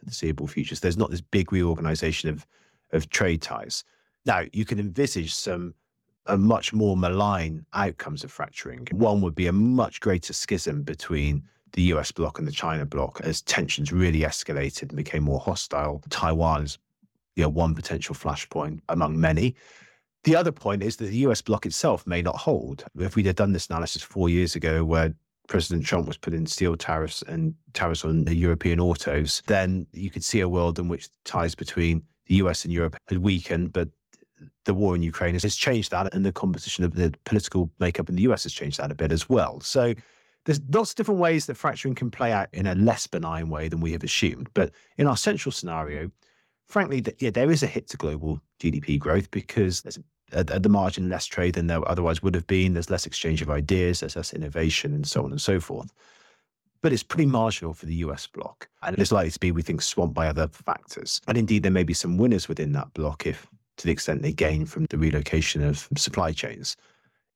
for 0.03 0.11
foreseeable 0.11 0.47
futures. 0.47 0.79
There's 0.79 0.97
not 0.97 1.11
this 1.11 1.21
big 1.21 1.51
reorganization 1.51 2.29
of 2.29 2.45
of 2.91 3.09
trade 3.09 3.41
ties. 3.41 3.83
Now 4.25 4.43
you 4.53 4.65
can 4.65 4.79
envisage 4.79 5.33
some 5.33 5.73
a 6.27 6.37
much 6.37 6.71
more 6.71 6.95
malign 6.95 7.65
outcomes 7.73 8.23
of 8.23 8.31
fracturing. 8.31 8.87
One 8.91 9.21
would 9.21 9.35
be 9.35 9.47
a 9.47 9.51
much 9.51 9.99
greater 9.99 10.31
schism 10.31 10.83
between 10.83 11.43
the 11.73 11.81
US 11.93 12.11
bloc 12.11 12.39
and 12.39 12.47
the 12.47 12.51
China 12.51 12.85
bloc 12.85 13.19
as 13.23 13.41
tensions 13.41 13.91
really 13.91 14.19
escalated 14.19 14.83
and 14.83 14.95
became 14.95 15.23
more 15.23 15.39
hostile. 15.39 16.01
Taiwan 16.09 16.63
is 16.63 16.77
you 17.35 17.43
know, 17.43 17.49
one 17.49 17.75
potential 17.75 18.15
flashpoint 18.15 18.79
among 18.89 19.19
many. 19.19 19.55
The 20.23 20.35
other 20.35 20.51
point 20.51 20.83
is 20.83 20.95
that 20.97 21.05
the 21.05 21.17
US 21.27 21.41
bloc 21.41 21.65
itself 21.65 22.07
may 22.07 22.21
not 22.21 22.37
hold. 22.37 22.85
If 22.97 23.15
we'd 23.15 23.25
have 23.25 23.35
done 23.35 23.51
this 23.51 23.67
analysis 23.67 24.01
four 24.01 24.29
years 24.29 24.55
ago, 24.55 24.85
where 24.85 25.13
President 25.47 25.85
Trump 25.85 26.07
was 26.07 26.17
putting 26.17 26.45
steel 26.45 26.75
tariffs 26.77 27.21
and 27.23 27.53
tariffs 27.73 28.05
on 28.05 28.25
the 28.25 28.35
European 28.35 28.79
autos, 28.79 29.43
then 29.47 29.85
you 29.91 30.09
could 30.09 30.23
see 30.23 30.39
a 30.39 30.49
world 30.49 30.79
in 30.79 30.87
which 30.87 31.09
ties 31.25 31.53
between 31.53 32.01
the 32.27 32.35
US 32.35 32.63
and 32.63 32.73
Europe 32.73 32.95
had 33.07 33.17
weakened, 33.17 33.73
but 33.73 33.89
the 34.65 34.73
war 34.73 34.95
in 34.95 35.03
Ukraine 35.03 35.33
has 35.33 35.55
changed 35.55 35.91
that, 35.91 36.13
and 36.13 36.25
the 36.25 36.31
composition 36.31 36.83
of 36.83 36.95
the 36.95 37.13
political 37.25 37.69
makeup 37.79 38.09
in 38.09 38.15
the 38.15 38.21
US 38.23 38.43
has 38.43 38.53
changed 38.53 38.79
that 38.79 38.91
a 38.91 38.95
bit 38.95 39.11
as 39.11 39.27
well. 39.27 39.59
So 39.59 39.93
there's 40.45 40.61
lots 40.69 40.91
of 40.91 40.95
different 40.95 41.19
ways 41.19 41.45
that 41.45 41.55
fracturing 41.55 41.95
can 41.95 42.11
play 42.11 42.31
out 42.31 42.49
in 42.53 42.67
a 42.67 42.75
less 42.75 43.07
benign 43.07 43.49
way 43.49 43.67
than 43.67 43.81
we 43.81 43.91
have 43.91 44.03
assumed. 44.03 44.49
But 44.53 44.71
in 44.97 45.07
our 45.07 45.17
central 45.17 45.51
scenario, 45.51 46.11
frankly, 46.67 47.03
yeah, 47.19 47.29
there 47.29 47.51
is 47.51 47.63
a 47.63 47.67
hit 47.67 47.87
to 47.89 47.97
global 47.97 48.41
GDP 48.59 48.99
growth 48.99 49.31
because 49.31 49.81
there's 49.81 49.97
a 49.97 50.03
at, 50.33 50.51
at 50.51 50.63
the 50.63 50.69
margin 50.69 51.09
less 51.09 51.25
trade 51.25 51.55
than 51.55 51.67
there 51.67 51.87
otherwise 51.87 52.21
would 52.21 52.35
have 52.35 52.47
been. 52.47 52.73
There's 52.73 52.89
less 52.89 53.05
exchange 53.05 53.41
of 53.41 53.49
ideas, 53.49 53.99
there's 53.99 54.15
less 54.15 54.33
innovation, 54.33 54.93
and 54.93 55.07
so 55.07 55.23
on 55.23 55.31
and 55.31 55.41
so 55.41 55.59
forth. 55.59 55.93
But 56.81 56.91
it's 56.91 57.03
pretty 57.03 57.25
marginal 57.25 57.73
for 57.73 57.85
the 57.85 57.95
US 57.95 58.27
bloc. 58.27 58.67
And 58.81 58.97
it's 58.99 59.11
likely 59.11 59.31
to 59.31 59.39
be, 59.39 59.51
we 59.51 59.61
think, 59.61 59.81
swamped 59.81 60.13
by 60.13 60.27
other 60.27 60.47
factors. 60.49 61.21
And 61.27 61.37
indeed, 61.37 61.63
there 61.63 61.71
may 61.71 61.83
be 61.83 61.93
some 61.93 62.17
winners 62.17 62.47
within 62.47 62.73
that 62.73 62.93
bloc 62.93 63.25
if, 63.25 63.47
to 63.77 63.85
the 63.85 63.91
extent 63.91 64.21
they 64.21 64.33
gain 64.33 64.65
from 64.65 64.85
the 64.89 64.97
relocation 64.97 65.63
of 65.63 65.87
supply 65.95 66.33
chains. 66.33 66.75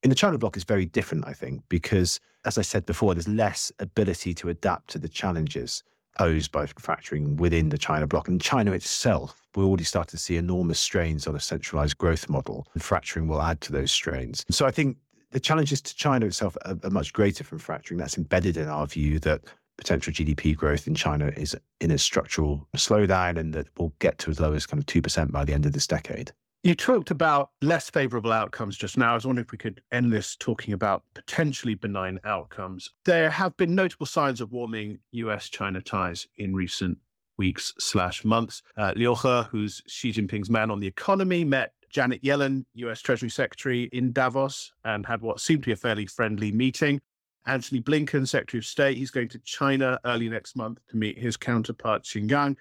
In 0.03 0.09
the 0.09 0.15
China 0.15 0.37
bloc, 0.37 0.55
it's 0.55 0.65
very 0.65 0.85
different, 0.85 1.27
I 1.27 1.33
think, 1.33 1.63
because 1.69 2.19
as 2.45 2.57
I 2.57 2.61
said 2.61 2.85
before, 2.85 3.13
there's 3.13 3.27
less 3.27 3.71
ability 3.79 4.33
to 4.35 4.49
adapt 4.49 4.89
to 4.91 4.99
the 4.99 5.09
challenges 5.09 5.83
posed 6.17 6.51
by 6.51 6.65
fracturing 6.65 7.35
within 7.37 7.69
the 7.69 7.77
China 7.77 8.07
bloc. 8.07 8.27
And 8.27 8.41
China 8.41 8.71
itself, 8.71 9.41
we 9.55 9.63
already 9.63 9.83
start 9.83 10.07
to 10.09 10.17
see 10.17 10.37
enormous 10.37 10.79
strains 10.79 11.27
on 11.27 11.35
a 11.35 11.39
centralized 11.39 11.97
growth 11.97 12.29
model, 12.29 12.67
and 12.73 12.83
fracturing 12.83 13.27
will 13.27 13.41
add 13.41 13.61
to 13.61 13.71
those 13.71 13.91
strains. 13.91 14.45
So 14.49 14.65
I 14.65 14.71
think 14.71 14.97
the 15.31 15.39
challenges 15.39 15.81
to 15.81 15.95
China 15.95 16.25
itself 16.25 16.57
are, 16.65 16.77
are 16.83 16.89
much 16.89 17.13
greater 17.13 17.43
from 17.43 17.59
fracturing. 17.59 17.99
That's 17.99 18.17
embedded 18.17 18.57
in 18.57 18.67
our 18.67 18.87
view 18.87 19.19
that 19.19 19.41
potential 19.77 20.11
GDP 20.11 20.55
growth 20.55 20.87
in 20.87 20.95
China 20.95 21.27
is 21.37 21.55
in 21.79 21.91
a 21.91 21.97
structural 21.97 22.67
slowdown 22.75 23.37
and 23.37 23.53
that 23.53 23.67
we'll 23.77 23.93
get 23.99 24.17
to 24.19 24.31
as 24.31 24.39
low 24.39 24.53
as 24.53 24.65
kind 24.65 24.81
of 24.81 24.87
2% 24.87 25.31
by 25.31 25.45
the 25.45 25.53
end 25.53 25.65
of 25.65 25.73
this 25.73 25.87
decade. 25.87 26.31
You 26.63 26.75
talked 26.75 27.11
about 27.11 27.51
less 27.61 27.89
favorable 27.89 28.31
outcomes 28.31 28.77
just 28.77 28.97
now. 28.97 29.11
I 29.11 29.15
was 29.15 29.25
wondering 29.25 29.45
if 29.45 29.51
we 29.51 29.57
could 29.57 29.81
end 29.91 30.11
this 30.11 30.35
talking 30.35 30.73
about 30.73 31.03
potentially 31.13 31.75
benign 31.75 32.19
outcomes. 32.23 32.89
There 33.05 33.29
have 33.29 33.55
been 33.57 33.75
notable 33.75 34.05
signs 34.07 34.41
of 34.41 34.51
warming 34.51 34.99
US 35.11 35.49
China 35.49 35.81
ties 35.81 36.27
in 36.37 36.55
recent 36.55 36.97
weeks 37.37 37.73
slash 37.79 38.25
months. 38.25 38.63
Uh, 38.75 38.91
Liu 38.95 39.15
He, 39.15 39.43
who's 39.51 39.81
Xi 39.87 40.11
Jinping's 40.11 40.49
man 40.49 40.71
on 40.71 40.79
the 40.79 40.87
economy, 40.87 41.43
met 41.43 41.73
Janet 41.89 42.23
Yellen, 42.23 42.65
US 42.73 43.01
Treasury 43.01 43.29
Secretary, 43.29 43.83
in 43.93 44.11
Davos 44.11 44.73
and 44.83 45.05
had 45.05 45.21
what 45.21 45.39
seemed 45.39 45.63
to 45.63 45.67
be 45.67 45.73
a 45.73 45.77
fairly 45.77 46.07
friendly 46.07 46.51
meeting. 46.51 46.99
Antony 47.45 47.81
Blinken, 47.81 48.27
Secretary 48.27 48.59
of 48.59 48.65
State, 48.65 48.97
he's 48.97 49.11
going 49.11 49.29
to 49.29 49.39
China 49.39 49.99
early 50.03 50.27
next 50.27 50.55
month 50.55 50.79
to 50.89 50.97
meet 50.97 51.17
his 51.17 51.37
counterpart 51.37 52.03
Qin 52.03 52.27
Gang. 52.27 52.57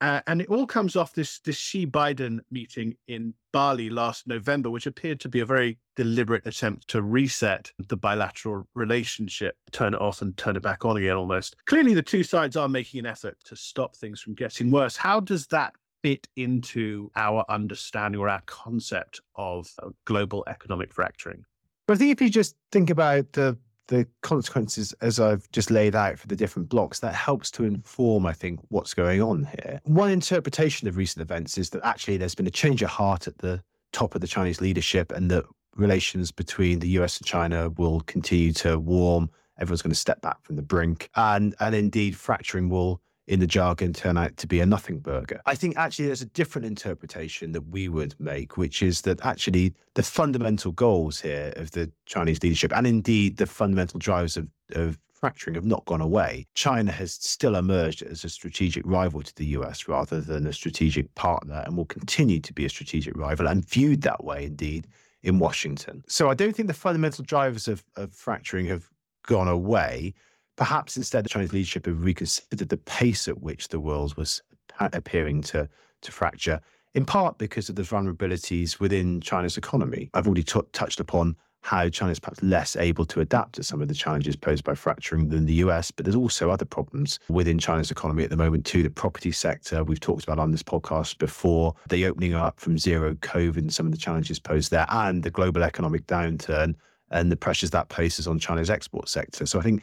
Uh, 0.00 0.20
and 0.26 0.42
it 0.42 0.48
all 0.48 0.66
comes 0.66 0.94
off 0.94 1.14
this 1.14 1.38
this 1.40 1.56
Xi 1.56 1.86
Biden 1.86 2.40
meeting 2.50 2.96
in 3.08 3.32
Bali 3.52 3.88
last 3.88 4.26
November, 4.26 4.68
which 4.68 4.86
appeared 4.86 5.20
to 5.20 5.28
be 5.28 5.40
a 5.40 5.46
very 5.46 5.78
deliberate 5.94 6.46
attempt 6.46 6.88
to 6.88 7.00
reset 7.00 7.72
the 7.88 7.96
bilateral 7.96 8.68
relationship, 8.74 9.56
turn 9.72 9.94
it 9.94 10.00
off 10.00 10.20
and 10.20 10.36
turn 10.36 10.56
it 10.56 10.62
back 10.62 10.84
on 10.84 10.98
again 10.98 11.16
almost. 11.16 11.56
Clearly, 11.64 11.94
the 11.94 12.02
two 12.02 12.22
sides 12.22 12.56
are 12.56 12.68
making 12.68 13.00
an 13.00 13.06
effort 13.06 13.38
to 13.44 13.56
stop 13.56 13.96
things 13.96 14.20
from 14.20 14.34
getting 14.34 14.70
worse. 14.70 14.96
How 14.96 15.18
does 15.20 15.46
that 15.46 15.72
fit 16.02 16.28
into 16.36 17.10
our 17.16 17.44
understanding 17.48 18.20
or 18.20 18.28
our 18.28 18.42
concept 18.44 19.22
of 19.36 19.66
uh, 19.82 19.88
global 20.04 20.44
economic 20.46 20.92
fracturing? 20.92 21.42
But 21.86 21.94
I 21.94 21.98
think 21.98 22.12
if 22.12 22.20
you 22.20 22.28
just 22.28 22.56
think 22.72 22.90
about 22.90 23.32
the 23.32 23.56
the 23.88 24.06
consequences 24.22 24.92
as 25.00 25.20
I've 25.20 25.50
just 25.52 25.70
laid 25.70 25.94
out 25.94 26.18
for 26.18 26.26
the 26.26 26.36
different 26.36 26.68
blocs, 26.68 27.00
that 27.00 27.14
helps 27.14 27.50
to 27.52 27.64
inform, 27.64 28.26
I 28.26 28.32
think, 28.32 28.60
what's 28.68 28.94
going 28.94 29.22
on 29.22 29.44
here. 29.44 29.80
One 29.84 30.10
interpretation 30.10 30.88
of 30.88 30.96
recent 30.96 31.22
events 31.22 31.58
is 31.58 31.70
that 31.70 31.84
actually 31.84 32.16
there's 32.16 32.34
been 32.34 32.46
a 32.46 32.50
change 32.50 32.82
of 32.82 32.90
heart 32.90 33.26
at 33.26 33.38
the 33.38 33.62
top 33.92 34.14
of 34.14 34.20
the 34.20 34.26
Chinese 34.26 34.60
leadership 34.60 35.12
and 35.12 35.30
that 35.30 35.44
relations 35.76 36.32
between 36.32 36.80
the 36.80 36.88
US 37.00 37.18
and 37.18 37.26
China 37.26 37.70
will 37.70 38.00
continue 38.02 38.52
to 38.54 38.78
warm. 38.78 39.30
Everyone's 39.58 39.82
going 39.82 39.92
to 39.92 39.98
step 39.98 40.20
back 40.20 40.42
from 40.42 40.56
the 40.56 40.62
brink. 40.62 41.10
And, 41.16 41.54
and 41.60 41.74
indeed, 41.74 42.16
fracturing 42.16 42.68
will 42.68 43.00
in 43.26 43.40
the 43.40 43.46
jargon 43.46 43.92
turn 43.92 44.16
out 44.16 44.36
to 44.36 44.46
be 44.46 44.60
a 44.60 44.66
nothing 44.66 44.98
burger. 44.98 45.40
I 45.46 45.54
think 45.54 45.76
actually 45.76 46.06
there's 46.06 46.22
a 46.22 46.26
different 46.26 46.66
interpretation 46.66 47.52
that 47.52 47.68
we 47.68 47.88
would 47.88 48.14
make, 48.18 48.56
which 48.56 48.82
is 48.82 49.02
that 49.02 49.24
actually 49.24 49.74
the 49.94 50.02
fundamental 50.02 50.72
goals 50.72 51.20
here 51.20 51.52
of 51.56 51.72
the 51.72 51.90
Chinese 52.06 52.42
leadership 52.42 52.72
and 52.74 52.86
indeed 52.86 53.36
the 53.36 53.46
fundamental 53.46 53.98
drivers 53.98 54.36
of, 54.36 54.48
of 54.72 54.98
fracturing 55.12 55.54
have 55.54 55.64
not 55.64 55.84
gone 55.86 56.00
away. 56.00 56.46
China 56.54 56.92
has 56.92 57.14
still 57.14 57.56
emerged 57.56 58.02
as 58.02 58.22
a 58.22 58.28
strategic 58.28 58.84
rival 58.86 59.22
to 59.22 59.34
the 59.34 59.46
US 59.46 59.88
rather 59.88 60.20
than 60.20 60.46
a 60.46 60.52
strategic 60.52 61.12
partner 61.14 61.62
and 61.66 61.76
will 61.76 61.86
continue 61.86 62.38
to 62.40 62.52
be 62.52 62.64
a 62.64 62.68
strategic 62.68 63.16
rival 63.16 63.48
and 63.48 63.68
viewed 63.68 64.02
that 64.02 64.24
way 64.24 64.44
indeed 64.44 64.86
in 65.22 65.38
Washington. 65.38 66.04
So 66.06 66.30
I 66.30 66.34
don't 66.34 66.54
think 66.54 66.68
the 66.68 66.74
fundamental 66.74 67.24
drivers 67.24 67.66
of, 67.66 67.84
of 67.96 68.12
fracturing 68.12 68.66
have 68.66 68.88
gone 69.26 69.48
away. 69.48 70.14
Perhaps 70.56 70.96
instead, 70.96 71.24
the 71.24 71.28
Chinese 71.28 71.52
leadership 71.52 71.86
have 71.86 72.02
reconsidered 72.02 72.68
the 72.68 72.76
pace 72.78 73.28
at 73.28 73.40
which 73.42 73.68
the 73.68 73.80
world 73.80 74.16
was 74.16 74.42
appearing 74.80 75.42
to, 75.42 75.68
to 76.02 76.12
fracture, 76.12 76.60
in 76.94 77.04
part 77.04 77.38
because 77.38 77.68
of 77.68 77.76
the 77.76 77.82
vulnerabilities 77.82 78.80
within 78.80 79.20
China's 79.20 79.56
economy. 79.56 80.10
I've 80.14 80.26
already 80.26 80.42
t- 80.42 80.60
touched 80.72 81.00
upon 81.00 81.36
how 81.66 81.88
China 81.88 82.12
is 82.12 82.20
perhaps 82.20 82.40
less 82.44 82.76
able 82.76 83.04
to 83.04 83.20
adapt 83.20 83.54
to 83.56 83.62
some 83.64 83.82
of 83.82 83.88
the 83.88 83.94
challenges 83.94 84.36
posed 84.36 84.62
by 84.62 84.74
fracturing 84.74 85.28
than 85.28 85.46
the 85.46 85.54
US, 85.54 85.90
but 85.90 86.04
there's 86.04 86.14
also 86.14 86.48
other 86.48 86.64
problems 86.64 87.18
within 87.28 87.58
China's 87.58 87.90
economy 87.90 88.22
at 88.22 88.30
the 88.30 88.36
moment 88.36 88.64
too. 88.64 88.84
The 88.84 88.90
property 88.90 89.32
sector, 89.32 89.82
we've 89.82 89.98
talked 89.98 90.22
about 90.22 90.38
on 90.38 90.52
this 90.52 90.62
podcast 90.62 91.18
before, 91.18 91.74
the 91.88 92.06
opening 92.06 92.34
up 92.34 92.60
from 92.60 92.78
zero 92.78 93.14
COVID 93.16 93.58
and 93.58 93.74
some 93.74 93.84
of 93.84 93.92
the 93.92 93.98
challenges 93.98 94.38
posed 94.38 94.70
there, 94.70 94.86
and 94.90 95.24
the 95.24 95.30
global 95.30 95.64
economic 95.64 96.06
downturn 96.06 96.76
and 97.10 97.32
the 97.32 97.36
pressures 97.36 97.70
that 97.70 97.88
places 97.88 98.28
on 98.28 98.38
China's 98.38 98.70
export 98.70 99.08
sector. 99.08 99.44
So 99.44 99.58
I 99.58 99.62
think 99.62 99.82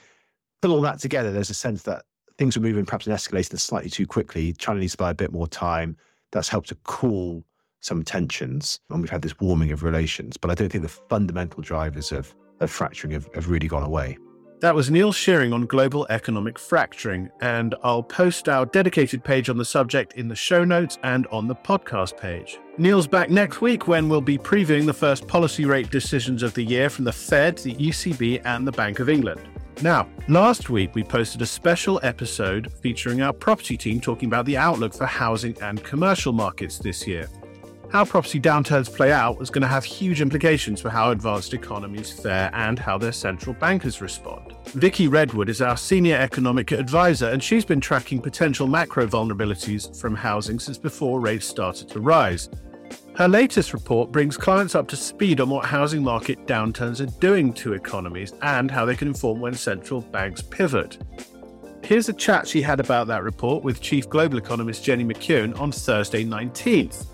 put 0.64 0.72
all 0.72 0.80
that 0.80 1.00
together, 1.00 1.30
there's 1.30 1.50
a 1.50 1.54
sense 1.54 1.84
that 1.84 2.06
things 2.38 2.56
were 2.56 2.64
moving 2.64 2.86
perhaps 2.86 3.06
and 3.06 3.14
escalating 3.14 3.60
slightly 3.60 3.90
too 3.90 4.08
quickly. 4.08 4.54
China 4.54 4.80
needs 4.80 4.94
to 4.94 4.98
buy 4.98 5.12
a 5.12 5.14
bit 5.14 5.34
more 5.34 5.46
time. 5.46 5.98
That's 6.32 6.48
helped 6.48 6.70
to 6.70 6.78
cool 6.86 7.44
some 7.82 8.02
tensions. 8.02 8.80
And 8.90 9.02
we've 9.02 9.10
had 9.10 9.24
this 9.24 9.38
warming 9.42 9.74
of 9.74 9.84
relations. 9.84 10.38
But 10.38 10.52
I 10.52 10.56
don't 10.56 10.72
think 10.72 10.84
the 10.84 10.88
fundamental 10.88 11.62
drivers 11.62 12.14
of, 12.14 12.34
of 12.62 12.72
fracturing 12.72 13.12
have, 13.12 13.28
have 13.36 13.50
really 13.50 13.68
gone 13.68 13.84
away. 13.84 14.18
That 14.62 14.74
was 14.74 14.90
Neil 14.90 15.12
Shearing 15.12 15.52
on 15.52 15.66
global 15.66 16.08
economic 16.10 16.58
fracturing, 16.58 17.30
and 17.42 17.76
I'll 17.84 18.02
post 18.02 18.48
our 18.48 18.66
dedicated 18.66 19.22
page 19.22 19.50
on 19.50 19.58
the 19.58 19.66
subject 19.66 20.14
in 20.14 20.30
the 20.30 20.38
show 20.38 20.64
notes 20.64 20.98
and 21.04 21.28
on 21.28 21.50
the 21.50 21.56
podcast 21.56 22.16
page. 22.16 22.58
Neil's 22.78 23.06
back 23.06 23.30
next 23.30 23.60
week 23.60 23.90
when 23.90 24.08
we'll 24.08 24.22
be 24.22 24.38
previewing 24.38 24.86
the 24.86 24.94
first 24.94 25.28
policy 25.28 25.66
rate 25.66 25.92
decisions 25.92 26.42
of 26.42 26.54
the 26.54 26.64
year 26.64 26.90
from 26.90 27.04
the 27.04 27.12
Fed, 27.12 27.58
the 27.58 27.76
ECB, 27.76 28.42
and 28.46 28.66
the 28.66 28.72
Bank 28.72 29.00
of 29.00 29.10
England. 29.10 29.42
Now, 29.82 30.08
last 30.30 30.70
week 30.70 30.96
we 30.96 31.04
posted 31.04 31.42
a 31.42 31.46
special 31.46 32.00
episode 32.04 32.72
featuring 32.82 33.22
our 33.22 33.34
property 33.34 33.76
team 33.76 34.00
talking 34.00 34.28
about 34.28 34.46
the 34.46 34.58
outlook 34.58 34.94
for 34.94 35.06
housing 35.06 35.58
and 35.62 35.84
commercial 35.84 36.32
markets 36.32 36.78
this 36.78 37.08
year. 37.08 37.28
How 37.92 38.06
property 38.06 38.40
downturns 38.40 38.92
play 38.92 39.12
out 39.12 39.40
is 39.42 39.52
going 39.52 39.62
to 39.62 39.68
have 39.68 39.84
huge 39.84 40.20
implications 40.22 40.82
for 40.82 40.90
how 40.90 41.12
advanced 41.12 41.54
economies 41.54 42.12
fare 42.12 42.50
and 42.54 42.80
how 42.80 42.98
their 42.98 43.12
central 43.12 43.54
bankers 43.54 44.02
respond. 44.02 44.56
Vicky 44.70 45.08
Redwood 45.08 45.48
is 45.48 45.62
our 45.62 45.78
senior 45.78 46.16
economic 46.16 46.72
advisor, 46.72 47.30
and 47.30 47.44
she's 47.44 47.66
been 47.66 47.80
tracking 47.80 48.20
potential 48.20 48.68
macro 48.68 49.06
vulnerabilities 49.06 50.00
from 50.00 50.16
housing 50.16 50.60
since 50.60 50.78
before 50.78 51.20
rates 51.20 51.46
started 51.46 51.88
to 51.90 52.00
rise. 52.00 52.50
Her 53.16 53.28
latest 53.28 53.74
report 53.74 54.12
brings 54.12 54.38
clients 54.38 54.74
up 54.74 54.88
to 54.88 54.96
speed 54.96 55.40
on 55.40 55.48
what 55.48 55.66
housing 55.66 56.04
market 56.04 56.48
downturns 56.48 57.00
are 57.00 57.20
doing 57.20 57.54
to 57.54 57.74
economies 57.74 58.34
and 58.42 58.72
how 58.72 58.86
they 58.86 58.96
can 58.96 59.10
inform 59.10 59.40
when 59.40 59.54
central 59.54 60.02
banks 60.02 60.42
pivot. 60.42 60.98
Here's 61.84 62.10
a 62.10 62.14
chat 62.14 62.48
she 62.48 62.64
had 62.64 62.80
about 62.80 63.06
that 63.08 63.22
report 63.22 63.64
with 63.64 63.82
Chief 63.82 64.10
Global 64.10 64.40
Economist 64.40 64.84
Jenny 64.84 65.04
McKeown 65.04 65.60
on 65.60 65.72
Thursday 65.72 66.26
19th. 66.26 67.06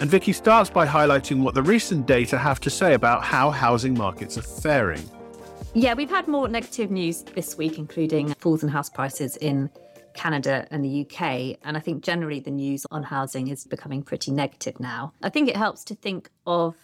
And 0.00 0.10
Vicky 0.10 0.34
starts 0.34 0.68
by 0.68 0.86
highlighting 0.86 1.40
what 1.40 1.54
the 1.54 1.62
recent 1.62 2.06
data 2.06 2.36
have 2.36 2.60
to 2.60 2.70
say 2.70 2.92
about 2.92 3.24
how 3.24 3.50
housing 3.50 3.94
markets 3.94 4.36
are 4.36 4.42
faring. 4.42 5.02
Yeah, 5.72 5.94
we've 5.94 6.10
had 6.10 6.28
more 6.28 6.46
negative 6.46 6.90
news 6.90 7.22
this 7.22 7.56
week, 7.56 7.78
including 7.78 8.34
falls 8.34 8.62
in 8.62 8.68
house 8.68 8.90
prices 8.90 9.38
in 9.38 9.70
Canada 10.14 10.66
and 10.70 10.84
the 10.84 11.06
UK. 11.06 11.58
And 11.62 11.76
I 11.76 11.80
think 11.80 12.02
generally 12.02 12.40
the 12.40 12.50
news 12.50 12.86
on 12.90 13.02
housing 13.02 13.48
is 13.48 13.64
becoming 13.64 14.02
pretty 14.02 14.30
negative 14.30 14.80
now. 14.80 15.12
I 15.22 15.28
think 15.28 15.48
it 15.48 15.56
helps 15.56 15.84
to 15.84 15.94
think 15.94 16.30
of 16.46 16.74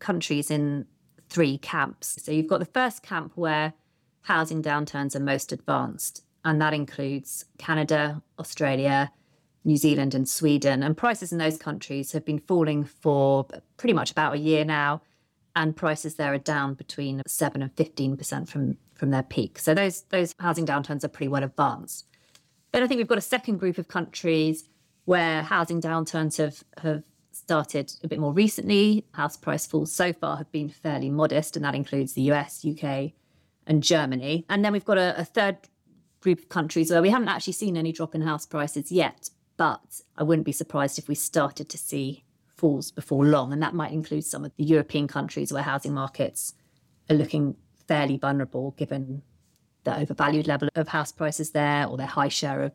countries 0.00 0.50
in 0.50 0.86
three 1.28 1.58
camps. 1.58 2.18
So 2.22 2.32
you've 2.32 2.48
got 2.48 2.58
the 2.58 2.66
first 2.66 3.02
camp 3.02 3.32
where 3.36 3.72
housing 4.22 4.62
downturns 4.62 5.16
are 5.16 5.20
most 5.20 5.52
advanced, 5.52 6.24
and 6.44 6.60
that 6.60 6.74
includes 6.74 7.46
Canada, 7.58 8.22
Australia, 8.38 9.10
New 9.64 9.76
Zealand, 9.76 10.14
and 10.14 10.28
Sweden. 10.28 10.82
And 10.82 10.96
prices 10.96 11.32
in 11.32 11.38
those 11.38 11.56
countries 11.56 12.12
have 12.12 12.24
been 12.24 12.38
falling 12.38 12.84
for 12.84 13.46
pretty 13.76 13.92
much 13.92 14.10
about 14.10 14.34
a 14.34 14.38
year 14.38 14.64
now. 14.64 15.02
And 15.54 15.76
prices 15.76 16.14
there 16.14 16.32
are 16.32 16.38
down 16.38 16.74
between 16.74 17.22
7 17.26 17.62
and 17.62 17.74
15% 17.76 18.48
from, 18.48 18.78
from 18.94 19.10
their 19.10 19.22
peak. 19.22 19.58
So 19.58 19.74
those, 19.74 20.02
those 20.08 20.34
housing 20.40 20.66
downturns 20.66 21.04
are 21.04 21.08
pretty 21.08 21.28
well 21.28 21.44
advanced. 21.44 22.06
Then 22.72 22.82
I 22.82 22.86
think 22.86 22.98
we've 22.98 23.06
got 23.06 23.18
a 23.18 23.22
second 23.22 23.58
group 23.58 23.78
of 23.78 23.88
countries 23.88 24.68
where 25.04 25.42
housing 25.42 25.80
downturns 25.80 26.38
have, 26.38 26.64
have 26.82 27.02
started 27.32 27.92
a 28.02 28.08
bit 28.08 28.18
more 28.18 28.32
recently. 28.32 29.04
House 29.12 29.36
price 29.36 29.66
falls 29.66 29.92
so 29.92 30.12
far 30.12 30.38
have 30.38 30.50
been 30.52 30.68
fairly 30.68 31.10
modest, 31.10 31.54
and 31.54 31.64
that 31.64 31.74
includes 31.74 32.14
the 32.14 32.22
US, 32.32 32.64
UK, 32.64 33.12
and 33.66 33.82
Germany. 33.82 34.46
And 34.48 34.64
then 34.64 34.72
we've 34.72 34.84
got 34.84 34.98
a, 34.98 35.18
a 35.18 35.24
third 35.24 35.58
group 36.20 36.38
of 36.38 36.48
countries 36.48 36.90
where 36.90 37.02
we 37.02 37.10
haven't 37.10 37.28
actually 37.28 37.52
seen 37.52 37.76
any 37.76 37.92
drop 37.92 38.14
in 38.14 38.22
house 38.22 38.46
prices 38.46 38.90
yet, 38.90 39.28
but 39.56 40.00
I 40.16 40.22
wouldn't 40.22 40.46
be 40.46 40.52
surprised 40.52 40.98
if 40.98 41.08
we 41.08 41.14
started 41.14 41.68
to 41.68 41.78
see 41.78 42.24
falls 42.56 42.90
before 42.90 43.26
long. 43.26 43.52
And 43.52 43.62
that 43.62 43.74
might 43.74 43.92
include 43.92 44.24
some 44.24 44.44
of 44.44 44.52
the 44.56 44.64
European 44.64 45.08
countries 45.08 45.52
where 45.52 45.62
housing 45.62 45.92
markets 45.92 46.54
are 47.10 47.16
looking 47.16 47.56
fairly 47.86 48.16
vulnerable 48.16 48.70
given 48.78 49.22
the 49.84 49.96
overvalued 49.98 50.46
level 50.46 50.68
of 50.74 50.88
house 50.88 51.12
prices 51.12 51.50
there 51.50 51.86
or 51.86 51.96
their 51.96 52.06
high 52.06 52.28
share 52.28 52.62
of, 52.62 52.72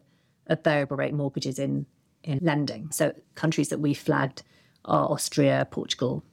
of 0.47 0.63
variable 0.63 0.97
rate 0.97 1.13
mortgages 1.13 1.59
in, 1.59 1.85
in 2.23 2.39
lending. 2.41 2.91
So 2.91 3.13
countries 3.35 3.69
that 3.69 3.79
we 3.79 3.93
flagged 3.93 4.43
are 4.85 5.09
Austria, 5.09 5.67
Portugal, 5.69 6.23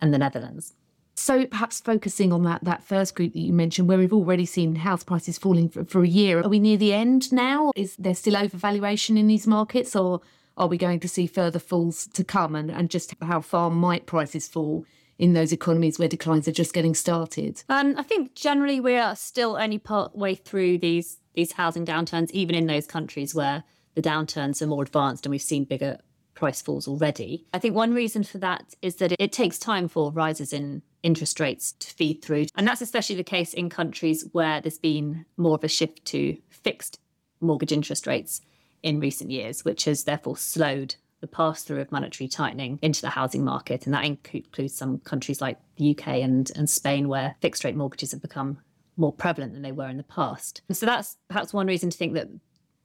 and 0.00 0.12
the 0.12 0.18
Netherlands. 0.18 0.74
So 1.14 1.44
perhaps 1.44 1.80
focusing 1.80 2.32
on 2.32 2.44
that 2.44 2.64
that 2.64 2.82
first 2.82 3.14
group 3.14 3.34
that 3.34 3.40
you 3.40 3.52
mentioned, 3.52 3.88
where 3.88 3.98
we've 3.98 4.12
already 4.12 4.46
seen 4.46 4.76
house 4.76 5.04
prices 5.04 5.36
falling 5.36 5.68
for, 5.68 5.84
for 5.84 6.02
a 6.02 6.08
year, 6.08 6.40
are 6.40 6.48
we 6.48 6.58
near 6.58 6.78
the 6.78 6.94
end 6.94 7.30
now? 7.30 7.72
Is 7.76 7.94
there 7.96 8.14
still 8.14 8.34
overvaluation 8.34 9.18
in 9.18 9.26
these 9.26 9.46
markets, 9.46 9.94
or 9.94 10.22
are 10.56 10.66
we 10.66 10.78
going 10.78 10.98
to 11.00 11.08
see 11.08 11.26
further 11.26 11.58
falls 11.58 12.06
to 12.14 12.24
come? 12.24 12.54
And, 12.54 12.70
and 12.70 12.88
just 12.88 13.14
how 13.20 13.42
far 13.42 13.70
might 13.70 14.06
prices 14.06 14.48
fall 14.48 14.86
in 15.20 15.34
those 15.34 15.52
economies 15.52 15.98
where 15.98 16.08
declines 16.08 16.48
are 16.48 16.52
just 16.52 16.72
getting 16.72 16.94
started? 16.94 17.62
Um, 17.68 17.94
I 17.98 18.02
think 18.02 18.34
generally 18.34 18.80
we 18.80 18.96
are 18.96 19.14
still 19.14 19.56
only 19.56 19.78
part 19.78 20.16
way 20.16 20.34
through 20.34 20.78
these 20.78 21.18
these 21.34 21.52
housing 21.52 21.86
downturns, 21.86 22.30
even 22.32 22.56
in 22.56 22.66
those 22.66 22.88
countries 22.88 23.34
where 23.34 23.62
the 23.94 24.02
downturns 24.02 24.60
are 24.60 24.66
more 24.66 24.82
advanced 24.82 25.24
and 25.24 25.30
we've 25.30 25.40
seen 25.40 25.64
bigger 25.64 25.98
price 26.34 26.60
falls 26.60 26.88
already. 26.88 27.44
I 27.54 27.58
think 27.60 27.76
one 27.76 27.94
reason 27.94 28.24
for 28.24 28.38
that 28.38 28.74
is 28.82 28.96
that 28.96 29.12
it 29.12 29.30
takes 29.30 29.58
time 29.58 29.86
for 29.86 30.10
rises 30.10 30.52
in 30.52 30.82
interest 31.04 31.38
rates 31.38 31.72
to 31.72 31.90
feed 31.92 32.22
through. 32.22 32.46
And 32.56 32.66
that's 32.66 32.80
especially 32.80 33.14
the 33.14 33.22
case 33.22 33.54
in 33.54 33.68
countries 33.70 34.26
where 34.32 34.60
there's 34.60 34.78
been 34.78 35.24
more 35.36 35.54
of 35.54 35.62
a 35.62 35.68
shift 35.68 36.04
to 36.06 36.36
fixed 36.48 36.98
mortgage 37.40 37.72
interest 37.72 38.06
rates 38.06 38.40
in 38.82 38.98
recent 38.98 39.30
years, 39.30 39.64
which 39.64 39.84
has 39.84 40.04
therefore 40.04 40.36
slowed 40.36 40.96
the 41.20 41.26
pass 41.26 41.62
through 41.62 41.80
of 41.80 41.92
monetary 41.92 42.28
tightening 42.28 42.78
into 42.82 43.02
the 43.02 43.10
housing 43.10 43.44
market. 43.44 43.84
And 43.84 43.94
that 43.94 44.04
includes 44.04 44.74
some 44.74 44.98
countries 45.00 45.40
like 45.40 45.58
the 45.76 45.90
UK 45.90 46.08
and, 46.08 46.50
and 46.56 46.68
Spain, 46.68 47.08
where 47.08 47.36
fixed 47.40 47.64
rate 47.64 47.76
mortgages 47.76 48.12
have 48.12 48.22
become 48.22 48.58
more 48.96 49.12
prevalent 49.12 49.52
than 49.52 49.62
they 49.62 49.72
were 49.72 49.88
in 49.88 49.96
the 49.96 50.02
past. 50.02 50.62
And 50.68 50.76
so 50.76 50.86
that's 50.86 51.16
perhaps 51.28 51.52
one 51.52 51.66
reason 51.66 51.90
to 51.90 51.96
think 51.96 52.14
that, 52.14 52.28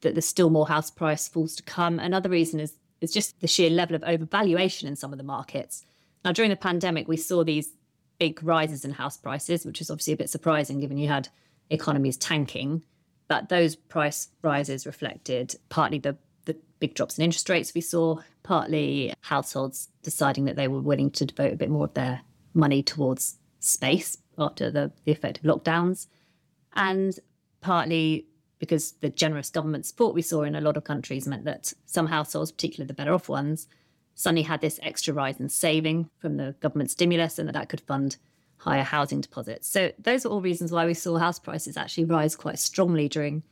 that 0.01 0.15
there's 0.15 0.27
still 0.27 0.49
more 0.49 0.67
house 0.67 0.91
price 0.91 1.27
falls 1.27 1.55
to 1.55 1.63
come. 1.63 1.99
Another 1.99 2.29
reason 2.29 2.59
is, 2.59 2.73
is 3.01 3.11
just 3.11 3.39
the 3.41 3.47
sheer 3.47 3.69
level 3.69 3.95
of 3.95 4.01
overvaluation 4.01 4.83
in 4.83 4.95
some 4.95 5.11
of 5.11 5.17
the 5.17 5.23
markets. 5.23 5.85
Now, 6.23 6.31
during 6.31 6.49
the 6.49 6.55
pandemic, 6.55 7.07
we 7.07 7.17
saw 7.17 7.43
these 7.43 7.73
big 8.19 8.41
rises 8.43 8.85
in 8.85 8.91
house 8.91 9.17
prices, 9.17 9.65
which 9.65 9.81
is 9.81 9.89
obviously 9.89 10.13
a 10.13 10.17
bit 10.17 10.29
surprising 10.29 10.79
given 10.79 10.97
you 10.97 11.07
had 11.07 11.29
economies 11.69 12.17
tanking. 12.17 12.83
But 13.27 13.49
those 13.49 13.75
price 13.75 14.29
rises 14.41 14.85
reflected 14.85 15.55
partly 15.69 15.99
the, 15.99 16.17
the 16.45 16.55
big 16.79 16.93
drops 16.93 17.17
in 17.17 17.23
interest 17.23 17.49
rates 17.49 17.73
we 17.73 17.81
saw, 17.81 18.19
partly 18.43 19.13
households 19.21 19.89
deciding 20.03 20.45
that 20.45 20.55
they 20.55 20.67
were 20.67 20.81
willing 20.81 21.11
to 21.11 21.25
devote 21.25 21.53
a 21.53 21.57
bit 21.57 21.69
more 21.69 21.85
of 21.85 21.93
their 21.93 22.21
money 22.53 22.81
towards 22.81 23.37
space 23.59 24.17
after 24.37 24.69
the, 24.71 24.91
the 25.05 25.11
effective 25.11 25.43
lockdowns, 25.43 26.07
and 26.73 27.19
partly 27.61 28.27
because 28.59 28.93
the 29.01 29.09
generous 29.09 29.49
government 29.49 29.85
support 29.85 30.15
we 30.15 30.21
saw 30.21 30.43
in 30.43 30.55
a 30.55 30.61
lot 30.61 30.77
of 30.77 30.83
countries 30.83 31.27
meant 31.27 31.45
that 31.45 31.73
some 31.85 32.07
households, 32.07 32.51
particularly 32.51 32.87
the 32.87 32.93
better 32.93 33.13
off 33.13 33.27
ones, 33.27 33.67
suddenly 34.13 34.43
had 34.43 34.61
this 34.61 34.79
extra 34.81 35.13
rise 35.13 35.39
in 35.39 35.49
saving 35.49 36.09
from 36.17 36.37
the 36.37 36.55
government 36.61 36.89
stimulus 36.89 37.37
and 37.37 37.47
that 37.47 37.53
that 37.53 37.69
could 37.69 37.81
fund 37.81 38.17
higher 38.57 38.83
housing 38.83 39.21
deposits. 39.21 39.67
So 39.67 39.91
those 39.99 40.25
are 40.25 40.29
all 40.29 40.41
reasons 40.41 40.71
why 40.71 40.85
we 40.85 40.93
saw 40.93 41.17
house 41.17 41.39
prices 41.39 41.75
actually 41.75 42.05
rise 42.05 42.35
quite 42.35 42.59
strongly 42.59 43.09
during 43.09 43.43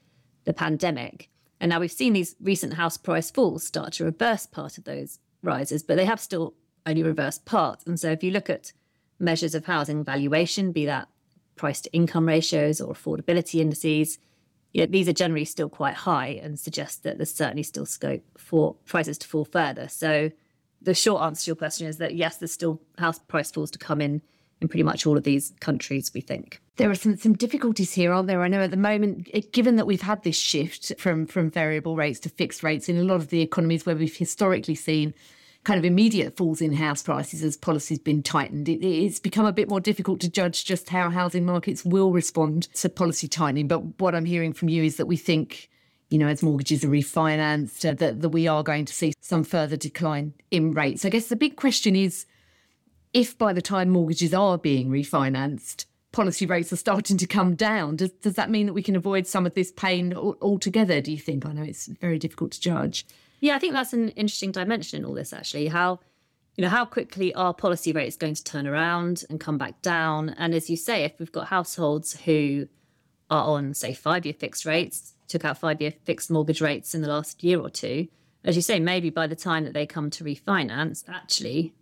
the 0.45 0.53
pandemic. 0.53 1.29
And 1.63 1.69
now 1.69 1.79
we've 1.79 1.89
seen 1.89 2.11
these 2.11 2.35
recent 2.41 2.73
house 2.73 2.97
price 2.97 3.31
falls 3.31 3.65
start 3.65 3.93
to 3.93 4.03
reverse 4.03 4.45
part 4.45 4.77
of 4.77 4.83
those 4.83 5.19
rises, 5.41 5.81
but 5.81 5.95
they 5.95 6.03
have 6.03 6.19
still 6.19 6.55
only 6.85 7.03
reversed 7.03 7.45
part. 7.45 7.83
And 7.87 7.97
so 7.97 8.11
if 8.11 8.21
you 8.21 8.31
look 8.31 8.49
at 8.49 8.73
measures 9.17 9.55
of 9.55 9.65
housing 9.65 10.03
valuation, 10.03 10.73
be 10.73 10.85
that 10.87 11.07
price 11.55 11.79
to 11.79 11.93
income 11.93 12.27
ratios 12.27 12.81
or 12.81 12.93
affordability 12.93 13.61
indices, 13.61 14.17
you 14.73 14.81
know, 14.81 14.87
these 14.87 15.07
are 15.07 15.13
generally 15.13 15.45
still 15.45 15.69
quite 15.69 15.93
high 15.93 16.37
and 16.43 16.59
suggest 16.59 17.03
that 17.03 17.17
there's 17.17 17.33
certainly 17.33 17.63
still 17.63 17.85
scope 17.85 18.23
for 18.37 18.75
prices 18.85 19.17
to 19.19 19.27
fall 19.29 19.45
further. 19.45 19.87
So 19.87 20.31
the 20.81 20.93
short 20.93 21.21
answer 21.21 21.45
to 21.45 21.51
your 21.51 21.55
question 21.55 21.87
is 21.87 21.95
that 21.99 22.13
yes, 22.13 22.35
there's 22.35 22.51
still 22.51 22.81
house 22.97 23.19
price 23.19 23.51
falls 23.51 23.71
to 23.71 23.79
come 23.79 24.01
in 24.01 24.21
in 24.63 24.69
pretty 24.69 24.83
much 24.83 25.05
all 25.05 25.17
of 25.17 25.23
these 25.23 25.53
countries, 25.59 26.11
we 26.13 26.21
think. 26.21 26.59
There 26.77 26.89
are 26.89 26.95
some, 26.95 27.17
some 27.17 27.33
difficulties 27.33 27.93
here, 27.93 28.11
aren't 28.11 28.27
there? 28.27 28.41
I 28.41 28.47
know 28.47 28.61
at 28.61 28.71
the 28.71 28.77
moment, 28.77 29.27
it, 29.31 29.53
given 29.53 29.75
that 29.75 29.85
we've 29.85 30.01
had 30.01 30.23
this 30.23 30.37
shift 30.37 30.91
from, 30.97 31.27
from 31.27 31.51
variable 31.51 31.95
rates 31.95 32.19
to 32.21 32.29
fixed 32.29 32.63
rates 32.63 32.89
in 32.89 32.97
a 32.97 33.03
lot 33.03 33.17
of 33.17 33.29
the 33.29 33.41
economies 33.41 33.85
where 33.85 33.95
we've 33.95 34.15
historically 34.15 34.75
seen 34.75 35.13
kind 35.63 35.77
of 35.77 35.85
immediate 35.85 36.35
falls 36.35 36.61
in 36.61 36.73
house 36.73 37.03
prices 37.03 37.43
as 37.43 37.55
policy's 37.55 37.99
been 37.99 38.21
tightened, 38.21 38.67
it, 38.67 38.85
it's 38.85 39.19
become 39.19 39.45
a 39.45 39.53
bit 39.53 39.69
more 39.69 39.79
difficult 39.79 40.19
to 40.19 40.29
judge 40.29 40.65
just 40.65 40.89
how 40.89 41.09
housing 41.09 41.45
markets 41.45 41.85
will 41.85 42.11
respond 42.11 42.63
to 42.73 42.89
policy 42.89 43.27
tightening. 43.27 43.67
But 43.67 44.01
what 44.01 44.13
I'm 44.13 44.25
hearing 44.25 44.51
from 44.51 44.67
you 44.67 44.83
is 44.83 44.97
that 44.97 45.05
we 45.05 45.15
think 45.15 45.69
you 46.09 46.19
know, 46.19 46.27
as 46.27 46.43
mortgages 46.43 46.83
are 46.83 46.89
refinanced, 46.89 47.89
uh, 47.89 47.95
that, 47.95 48.21
that 48.21 48.29
we 48.29 48.47
are 48.47 48.61
going 48.61 48.85
to 48.85 48.93
see 48.93 49.13
some 49.19 49.43
further 49.43 49.75
decline 49.75 50.31
in 50.51 50.71
rates. 50.71 51.05
I 51.05 51.09
guess 51.09 51.25
the 51.25 51.35
big 51.35 51.55
question 51.55 51.95
is 51.95 52.27
if 53.13 53.37
by 53.37 53.53
the 53.53 53.61
time 53.61 53.89
mortgages 53.89 54.33
are 54.33 54.57
being 54.57 54.89
refinanced, 54.89 55.85
policy 56.11 56.45
rates 56.45 56.73
are 56.73 56.77
starting 56.77 57.17
to 57.17 57.27
come 57.27 57.55
down, 57.55 57.95
does, 57.95 58.11
does 58.11 58.33
that 58.33 58.49
mean 58.49 58.65
that 58.65 58.73
we 58.73 58.83
can 58.83 58.95
avoid 58.95 59.27
some 59.27 59.45
of 59.45 59.53
this 59.53 59.71
pain 59.71 60.13
altogether, 60.13 61.01
do 61.01 61.11
you 61.11 61.17
think? 61.17 61.45
I 61.45 61.53
know 61.53 61.63
it's 61.63 61.87
very 61.87 62.19
difficult 62.19 62.51
to 62.53 62.61
judge. 62.61 63.05
Yeah, 63.39 63.55
I 63.55 63.59
think 63.59 63.73
that's 63.73 63.93
an 63.93 64.09
interesting 64.09 64.51
dimension 64.51 64.99
in 64.99 65.05
all 65.05 65.13
this, 65.13 65.33
actually. 65.33 65.67
How 65.67 65.99
you 66.55 66.61
know, 66.61 66.69
how 66.69 66.85
quickly 66.85 67.33
are 67.33 67.53
policy 67.53 67.91
rates 67.91 68.15
going 68.15 68.35
to 68.35 68.43
turn 68.43 68.67
around 68.67 69.23
and 69.29 69.39
come 69.39 69.57
back 69.57 69.81
down? 69.81 70.29
And 70.37 70.53
as 70.53 70.69
you 70.69 70.77
say, 70.77 71.03
if 71.03 71.13
we've 71.19 71.31
got 71.31 71.47
households 71.47 72.21
who 72.21 72.67
are 73.29 73.43
on, 73.45 73.73
say, 73.73 73.93
five 73.93 74.25
year 74.25 74.35
fixed 74.35 74.65
rates, 74.65 75.13
took 75.27 75.45
out 75.45 75.57
five 75.57 75.81
year 75.81 75.93
fixed 76.05 76.29
mortgage 76.29 76.61
rates 76.61 76.93
in 76.93 77.01
the 77.01 77.07
last 77.07 77.43
year 77.43 77.59
or 77.59 77.69
two, 77.69 78.07
as 78.43 78.55
you 78.55 78.61
say, 78.61 78.79
maybe 78.79 79.09
by 79.09 79.25
the 79.25 79.35
time 79.35 79.63
that 79.63 79.73
they 79.73 79.87
come 79.87 80.09
to 80.11 80.23
refinance, 80.23 81.03
actually, 81.09 81.73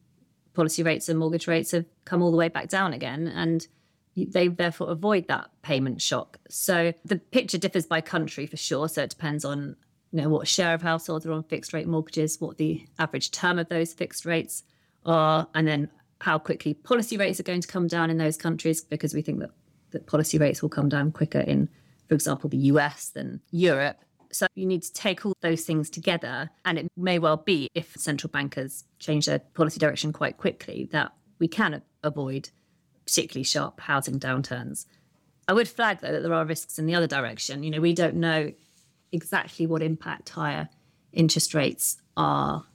policy 0.54 0.84
rates 0.84 1.10
and 1.10 1.18
mortgage 1.20 1.48
rates 1.48 1.72
have 1.72 1.86
come 2.06 2.22
all 2.22 2.32
the 2.32 2.38
way 2.38 2.50
back 2.50 2.70
down 2.70 2.94
again. 2.94 3.28
And 3.28 3.68
they 4.16 4.50
therefore 4.50 4.90
avoid 4.90 5.28
that 5.28 5.50
payment 5.62 6.02
shock. 6.02 6.38
So 6.50 6.94
the 7.06 7.18
picture 7.18 7.58
differs 7.58 7.86
by 7.86 8.02
country 8.02 8.46
for 8.46 8.58
sure. 8.58 8.90
So 8.90 9.04
it 9.04 9.12
depends 9.12 9.46
on 9.46 9.76
you 10.12 10.22
know 10.22 10.30
what 10.30 10.48
share 10.48 10.74
of 10.74 10.82
households 10.82 11.26
are 11.26 11.32
on 11.32 11.44
fixed 11.44 11.72
rate 11.72 11.88
mortgages, 11.88 12.42
what 12.42 12.58
the 12.58 12.86
average 13.00 13.32
term 13.32 13.58
of 13.58 13.70
those 13.70 13.94
fixed 13.94 14.26
rates 14.26 14.64
are, 15.06 15.48
and 15.56 15.66
then 15.66 15.90
how 16.20 16.38
quickly 16.38 16.74
policy 16.74 17.18
rates 17.18 17.40
are 17.40 17.44
going 17.44 17.62
to 17.62 17.68
come 17.68 17.88
down 17.88 18.10
in 18.10 18.18
those 18.18 18.36
countries 18.36 18.82
because 18.82 19.14
we 19.14 19.22
think 19.22 19.40
that, 19.40 19.52
that 19.92 20.08
policy 20.08 20.38
rates 20.38 20.62
will 20.62 20.70
come 20.70 20.90
down 20.90 21.12
quicker 21.12 21.40
in 21.40 21.70
for 22.12 22.16
example, 22.16 22.50
the 22.50 22.58
US 22.58 23.08
than 23.08 23.40
Europe. 23.52 23.96
So 24.32 24.48
you 24.56 24.66
need 24.66 24.84
to 24.84 24.94
take 24.94 25.26
all 25.26 25.34
those 25.42 25.64
things 25.64 25.90
together. 25.90 26.50
And 26.66 26.78
it 26.78 26.88
may 26.98 27.20
well 27.20 27.38
be, 27.38 27.70
if 27.74 27.96
central 27.98 28.30
bankers 28.30 28.86
change 29.00 29.26
their 29.26 29.40
policy 29.40 29.80
direction 29.80 30.14
quite 30.14 30.38
quickly, 30.38 30.88
that 30.92 31.12
we 31.40 31.48
can 31.48 31.82
avoid 32.04 32.50
particularly 33.06 33.44
sharp 33.44 33.80
housing 33.80 34.20
downturns. 34.20 34.86
I 35.48 35.54
would 35.54 35.68
flag, 35.68 36.00
though, 36.02 36.12
that 36.12 36.22
there 36.22 36.34
are 36.34 36.46
risks 36.46 36.80
in 36.80 36.86
the 36.86 36.96
other 36.96 37.08
direction. 37.08 37.64
You 37.64 37.72
know, 37.72 37.82
we 37.82 37.94
don't 37.94 38.16
know 38.16 38.52
exactly 39.12 39.68
what 39.68 39.82
impact 39.82 40.30
higher 40.30 40.70
interest 41.12 41.54
rates 41.54 41.98
are 42.16 42.66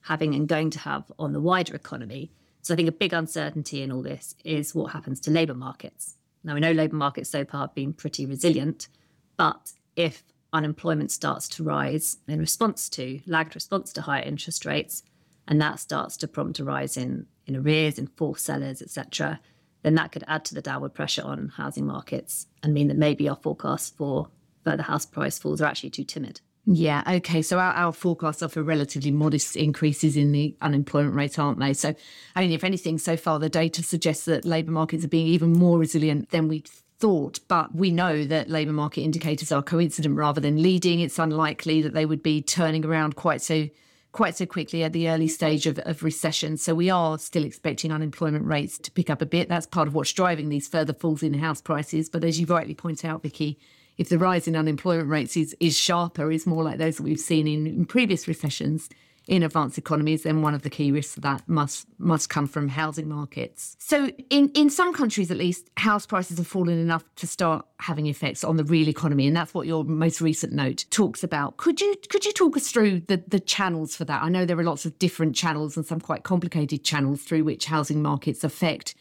having 0.00 0.34
and 0.34 0.48
going 0.48 0.70
to 0.70 0.78
have 0.80 1.10
on 1.18 1.32
the 1.32 1.40
wider 1.40 1.74
economy. 1.74 2.32
So 2.62 2.74
I 2.74 2.76
think 2.76 2.88
a 2.88 2.92
big 2.92 3.12
uncertainty 3.12 3.82
in 3.82 3.92
all 3.92 4.02
this 4.02 4.34
is 4.44 4.74
what 4.74 4.92
happens 4.92 5.20
to 5.20 5.30
labour 5.30 5.54
markets. 5.54 6.16
Now, 6.42 6.54
we 6.54 6.60
know 6.60 6.72
labour 6.72 6.96
markets 6.96 7.30
so 7.30 7.44
far 7.44 7.62
have 7.62 7.74
been 7.74 7.92
pretty 7.92 8.26
resilient, 8.26 8.88
but 9.36 9.72
if 9.96 10.22
unemployment 10.54 11.10
starts 11.10 11.48
to 11.48 11.64
rise 11.64 12.16
in 12.26 12.38
response 12.38 12.88
to, 12.90 13.20
lagged 13.26 13.54
response 13.54 13.92
to 13.92 14.02
higher 14.02 14.22
interest 14.22 14.64
rates, 14.64 15.02
and 15.46 15.60
that 15.60 15.80
starts 15.80 16.16
to 16.18 16.28
prompt 16.28 16.60
a 16.60 16.64
rise 16.64 16.96
in, 16.96 17.26
in 17.46 17.56
arrears, 17.56 17.98
in 17.98 18.06
forced 18.06 18.46
sellers, 18.46 18.80
etc., 18.80 19.40
then 19.82 19.96
that 19.96 20.12
could 20.12 20.24
add 20.26 20.46
to 20.46 20.54
the 20.54 20.62
downward 20.62 20.94
pressure 20.94 21.22
on 21.22 21.52
housing 21.56 21.86
markets 21.86 22.46
and 22.62 22.72
mean 22.72 22.88
that 22.88 22.96
maybe 22.96 23.28
our 23.28 23.36
forecasts 23.36 23.90
for 23.90 24.30
further 24.64 24.82
house 24.82 25.04
price 25.04 25.38
falls 25.38 25.60
are 25.60 25.66
actually 25.66 25.90
too 25.90 26.04
timid. 26.04 26.40
Yeah, 26.66 27.02
okay. 27.16 27.42
So 27.42 27.58
our, 27.58 27.72
our 27.74 27.92
forecasts 27.92 28.42
are 28.42 28.48
for 28.48 28.62
relatively 28.62 29.10
modest 29.10 29.56
increases 29.56 30.16
in 30.16 30.32
the 30.32 30.56
unemployment 30.62 31.14
rate, 31.14 31.38
aren't 31.38 31.58
they? 31.58 31.74
So, 31.74 31.94
I 32.34 32.40
mean, 32.40 32.52
if 32.52 32.64
anything, 32.64 32.96
so 32.96 33.18
far 33.18 33.38
the 33.38 33.50
data 33.50 33.82
suggests 33.82 34.24
that 34.24 34.46
labour 34.46 34.70
markets 34.70 35.04
are 35.04 35.08
being 35.08 35.26
even 35.26 35.52
more 35.52 35.78
resilient 35.78 36.30
than 36.30 36.48
we 36.48 36.64
thought. 36.98 37.40
But 37.48 37.74
we 37.74 37.90
know 37.90 38.24
that 38.24 38.50
labour 38.50 38.72
market 38.72 39.02
indicators 39.02 39.52
are 39.52 39.62
coincident 39.62 40.16
rather 40.16 40.40
than 40.40 40.62
leading. 40.62 41.00
It's 41.00 41.18
unlikely 41.18 41.82
that 41.82 41.94
they 41.94 42.06
would 42.06 42.22
be 42.22 42.42
turning 42.42 42.84
around 42.84 43.16
quite 43.16 43.42
so 43.42 43.68
quite 44.12 44.36
so 44.36 44.46
quickly 44.46 44.84
at 44.84 44.92
the 44.92 45.08
early 45.08 45.26
stage 45.26 45.66
of, 45.66 45.76
of 45.80 46.04
recession. 46.04 46.56
So 46.56 46.72
we 46.72 46.88
are 46.88 47.18
still 47.18 47.44
expecting 47.44 47.90
unemployment 47.90 48.46
rates 48.46 48.78
to 48.78 48.92
pick 48.92 49.10
up 49.10 49.20
a 49.20 49.26
bit. 49.26 49.48
That's 49.48 49.66
part 49.66 49.88
of 49.88 49.94
what's 49.94 50.12
driving 50.12 50.48
these 50.48 50.68
further 50.68 50.94
falls 50.94 51.22
in 51.22 51.34
house 51.34 51.60
prices. 51.60 52.08
But 52.08 52.22
as 52.22 52.38
you 52.38 52.46
rightly 52.46 52.74
point 52.74 53.04
out, 53.04 53.24
Vicky, 53.24 53.58
if 53.98 54.08
the 54.08 54.18
rise 54.18 54.46
in 54.46 54.54
unemployment 54.54 55.08
rates 55.08 55.36
is, 55.36 55.56
is 55.58 55.76
sharper, 55.76 56.30
is 56.30 56.46
more 56.46 56.62
like 56.62 56.78
those 56.78 56.96
that 56.96 57.02
we've 57.02 57.18
seen 57.18 57.48
in, 57.48 57.66
in 57.66 57.86
previous 57.86 58.28
recessions, 58.28 58.88
in 59.26 59.42
advanced 59.42 59.78
economies, 59.78 60.22
then 60.22 60.42
one 60.42 60.54
of 60.54 60.62
the 60.62 60.70
key 60.70 60.92
risks 60.92 61.16
of 61.16 61.22
that 61.22 61.48
must 61.48 61.86
must 61.98 62.28
come 62.28 62.46
from 62.46 62.68
housing 62.68 63.08
markets. 63.08 63.76
So 63.78 64.10
in, 64.28 64.50
in 64.54 64.68
some 64.68 64.92
countries 64.92 65.30
at 65.30 65.38
least, 65.38 65.70
house 65.78 66.04
prices 66.04 66.38
have 66.38 66.46
fallen 66.46 66.78
enough 66.78 67.04
to 67.16 67.26
start 67.26 67.66
having 67.80 68.06
effects 68.06 68.44
on 68.44 68.56
the 68.56 68.64
real 68.64 68.88
economy. 68.88 69.26
And 69.26 69.34
that's 69.34 69.54
what 69.54 69.66
your 69.66 69.84
most 69.84 70.20
recent 70.20 70.52
note 70.52 70.84
talks 70.90 71.24
about. 71.24 71.56
Could 71.56 71.80
you 71.80 71.94
could 72.10 72.24
you 72.24 72.32
talk 72.32 72.56
us 72.56 72.70
through 72.70 73.00
the, 73.00 73.22
the 73.26 73.40
channels 73.40 73.96
for 73.96 74.04
that? 74.04 74.22
I 74.22 74.28
know 74.28 74.44
there 74.44 74.58
are 74.58 74.64
lots 74.64 74.84
of 74.84 74.98
different 74.98 75.34
channels 75.34 75.76
and 75.76 75.86
some 75.86 76.00
quite 76.00 76.22
complicated 76.22 76.84
channels 76.84 77.22
through 77.22 77.44
which 77.44 77.66
housing 77.66 78.02
markets 78.02 78.44
affect 78.44 78.94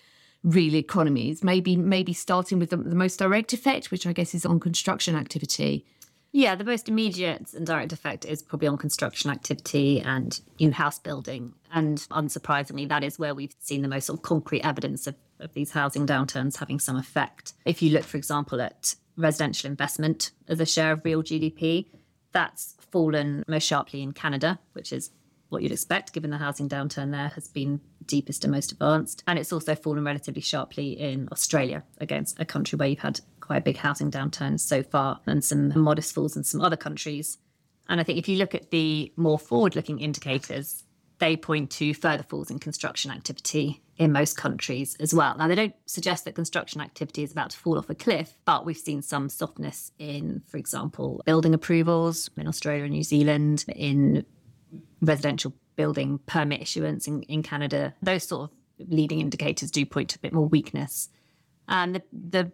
real 0.44 0.76
economies. 0.76 1.44
Maybe 1.44 1.76
maybe 1.76 2.14
starting 2.14 2.60
with 2.60 2.70
the, 2.70 2.78
the 2.78 2.96
most 2.96 3.18
direct 3.18 3.52
effect, 3.52 3.92
which 3.92 4.08
I 4.08 4.14
guess 4.14 4.34
is 4.34 4.46
on 4.46 4.60
construction 4.60 5.16
activity. 5.16 5.86
Yeah, 6.36 6.56
the 6.56 6.64
most 6.64 6.90
immediate 6.90 7.54
and 7.54 7.66
direct 7.66 7.94
effect 7.94 8.26
is 8.26 8.42
probably 8.42 8.68
on 8.68 8.80
construction 8.80 9.30
activity 9.30 10.02
and 10.02 10.40
new 10.60 10.72
house 10.72 10.98
building. 10.98 11.54
And 11.72 12.00
unsurprisingly, 12.10 12.90
that 12.90 13.04
is 13.04 13.20
where 13.20 13.36
we've 13.36 13.56
seen 13.60 13.84
the 13.84 13.88
most 13.88 14.08
sort 14.08 14.18
of 14.18 14.24
concrete 14.24 14.64
evidence 14.64 15.06
of, 15.06 15.14
of 15.40 15.54
these 15.54 15.72
housing 15.72 16.08
downturns 16.08 16.58
having 16.58 16.80
some 16.80 16.96
effect. 16.96 17.54
If 17.66 17.84
you 17.84 17.92
look, 17.92 18.04
for 18.04 18.18
example, 18.18 18.62
at 18.62 18.96
residential 19.16 19.70
investment 19.70 20.32
as 20.48 20.60
a 20.60 20.66
share 20.66 20.94
of 20.94 21.06
real 21.06 21.22
GDP, 21.22 21.86
that's 22.32 22.78
fallen 22.92 23.44
most 23.48 23.68
sharply 23.68 24.02
in 24.02 24.12
Canada, 24.12 24.58
which 24.74 24.92
is 24.92 25.12
what 25.50 25.62
you'd 25.62 25.72
expect 25.72 26.14
given 26.14 26.32
the 26.32 26.40
housing 26.40 26.68
downturn 26.68 27.12
there 27.12 27.30
has 27.30 27.48
been 27.48 27.80
deepest 28.06 28.44
and 28.44 28.52
most 28.52 28.72
advanced. 28.72 29.24
And 29.28 29.38
it's 29.38 29.54
also 29.54 29.76
fallen 29.76 30.04
relatively 30.04 30.42
sharply 30.42 31.00
in 31.00 31.30
Australia, 31.32 31.84
against 32.00 32.40
a 32.40 32.46
country 32.46 32.76
where 32.76 32.88
you've 32.88 33.00
had 33.00 33.22
quite 33.44 33.58
a 33.58 33.62
big 33.62 33.78
housing 33.78 34.10
downturn 34.10 34.60
so 34.60 34.82
far 34.82 35.20
and 35.28 35.44
some 35.44 35.78
modest 35.80 36.16
falls 36.16 36.38
in 36.38 36.44
some 36.44 36.62
other 36.62 36.78
countries. 36.78 37.38
And 37.90 38.00
I 38.00 38.04
think 38.04 38.18
if 38.18 38.30
you 38.30 38.38
look 38.38 38.56
at 38.56 38.72
the 38.72 39.12
more 39.18 39.38
forward 39.38 39.76
looking 39.76 40.00
indicators, 40.00 40.84
they 41.20 41.36
point 41.36 41.70
to 41.72 41.94
further 41.94 42.24
falls 42.24 42.50
in 42.50 42.60
construction 42.60 43.12
activity 43.12 43.82
in 43.98 44.12
most 44.12 44.38
countries 44.38 44.96
as 45.00 45.14
well. 45.14 45.36
Now, 45.38 45.48
they 45.48 45.56
don't 45.56 45.76
suggest 45.86 46.26
that 46.26 46.36
construction 46.36 46.82
activity 46.82 47.24
is 47.24 47.32
about 47.32 47.52
to 47.52 47.58
fall 47.58 47.78
off 47.78 47.90
a 47.90 47.96
cliff, 47.96 48.38
but 48.46 48.66
we've 48.66 48.78
seen 48.78 49.02
some 49.02 49.30
softness 49.30 49.92
in, 50.00 50.42
for 50.48 50.58
example, 50.58 51.22
building 51.26 51.54
approvals 51.54 52.30
in 52.38 52.48
Australia 52.48 52.86
and 52.86 52.94
New 52.94 53.04
Zealand, 53.04 53.66
in 53.76 54.26
residential 55.02 55.54
building 55.76 56.20
permit 56.26 56.62
issuance 56.62 57.08
in, 57.08 57.22
in 57.24 57.44
Canada. 57.44 57.94
Those 58.02 58.24
sort 58.24 58.50
of 58.50 58.90
leading 58.90 59.20
indicators 59.20 59.70
do 59.70 59.86
point 59.86 60.10
to 60.10 60.18
a 60.18 60.20
bit 60.20 60.34
more 60.34 60.48
weakness. 60.48 61.10
And 61.68 61.96
the, 61.96 62.04
the 62.12 62.52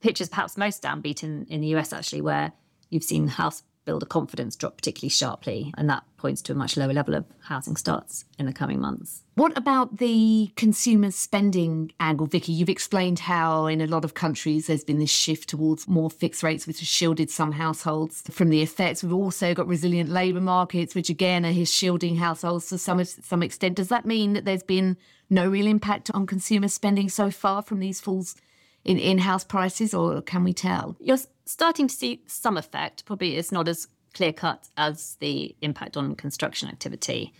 picture's 0.00 0.28
perhaps 0.28 0.56
most 0.56 0.82
downbeat 0.82 1.22
in, 1.22 1.46
in 1.46 1.60
the 1.60 1.68
US, 1.76 1.92
actually, 1.92 2.22
where 2.22 2.52
you've 2.88 3.04
seen 3.04 3.28
house 3.28 3.62
builder 3.84 4.06
confidence 4.06 4.56
drop 4.56 4.76
particularly 4.76 5.08
sharply. 5.08 5.72
And 5.76 5.88
that 5.88 6.04
points 6.16 6.42
to 6.42 6.52
a 6.52 6.54
much 6.54 6.76
lower 6.76 6.92
level 6.92 7.14
of 7.14 7.24
housing 7.40 7.76
starts 7.76 8.24
in 8.38 8.46
the 8.46 8.52
coming 8.52 8.80
months. 8.80 9.24
What 9.34 9.56
about 9.56 9.96
the 9.96 10.52
consumer 10.54 11.10
spending 11.10 11.92
angle, 11.98 12.26
Vicky? 12.26 12.52
You've 12.52 12.68
explained 12.68 13.20
how 13.20 13.66
in 13.66 13.80
a 13.80 13.86
lot 13.86 14.04
of 14.04 14.14
countries 14.14 14.66
there's 14.66 14.84
been 14.84 14.98
this 14.98 15.10
shift 15.10 15.48
towards 15.48 15.88
more 15.88 16.10
fixed 16.10 16.42
rates, 16.42 16.66
which 16.66 16.80
has 16.80 16.88
shielded 16.88 17.30
some 17.30 17.52
households 17.52 18.22
from 18.30 18.50
the 18.50 18.62
effects. 18.62 19.02
We've 19.02 19.14
also 19.14 19.54
got 19.54 19.66
resilient 19.66 20.10
labour 20.10 20.40
markets, 20.40 20.94
which 20.94 21.08
again 21.08 21.46
are 21.46 21.64
shielding 21.64 22.16
households 22.16 22.68
to 22.68 22.78
some, 22.78 23.02
some 23.04 23.42
extent. 23.42 23.76
Does 23.76 23.88
that 23.88 24.04
mean 24.04 24.34
that 24.34 24.44
there's 24.44 24.62
been 24.62 24.98
no 25.30 25.48
real 25.48 25.66
impact 25.66 26.10
on 26.12 26.26
consumer 26.26 26.68
spending 26.68 27.08
so 27.08 27.30
far 27.30 27.62
from 27.62 27.80
these 27.80 28.00
falls 28.00 28.36
in 28.84 28.98
in-house 28.98 29.44
prices, 29.44 29.92
or 29.94 30.22
can 30.22 30.44
we 30.44 30.52
tell? 30.52 30.96
You're 31.00 31.18
starting 31.44 31.88
to 31.88 31.94
see 31.94 32.22
some 32.26 32.56
effect. 32.56 33.04
Probably 33.04 33.36
it's 33.36 33.52
not 33.52 33.68
as 33.68 33.88
clear 34.14 34.32
cut 34.32 34.68
as 34.76 35.16
the 35.20 35.54
impact 35.60 35.96
on 35.96 36.14
construction 36.14 36.68
activity. 36.68 37.32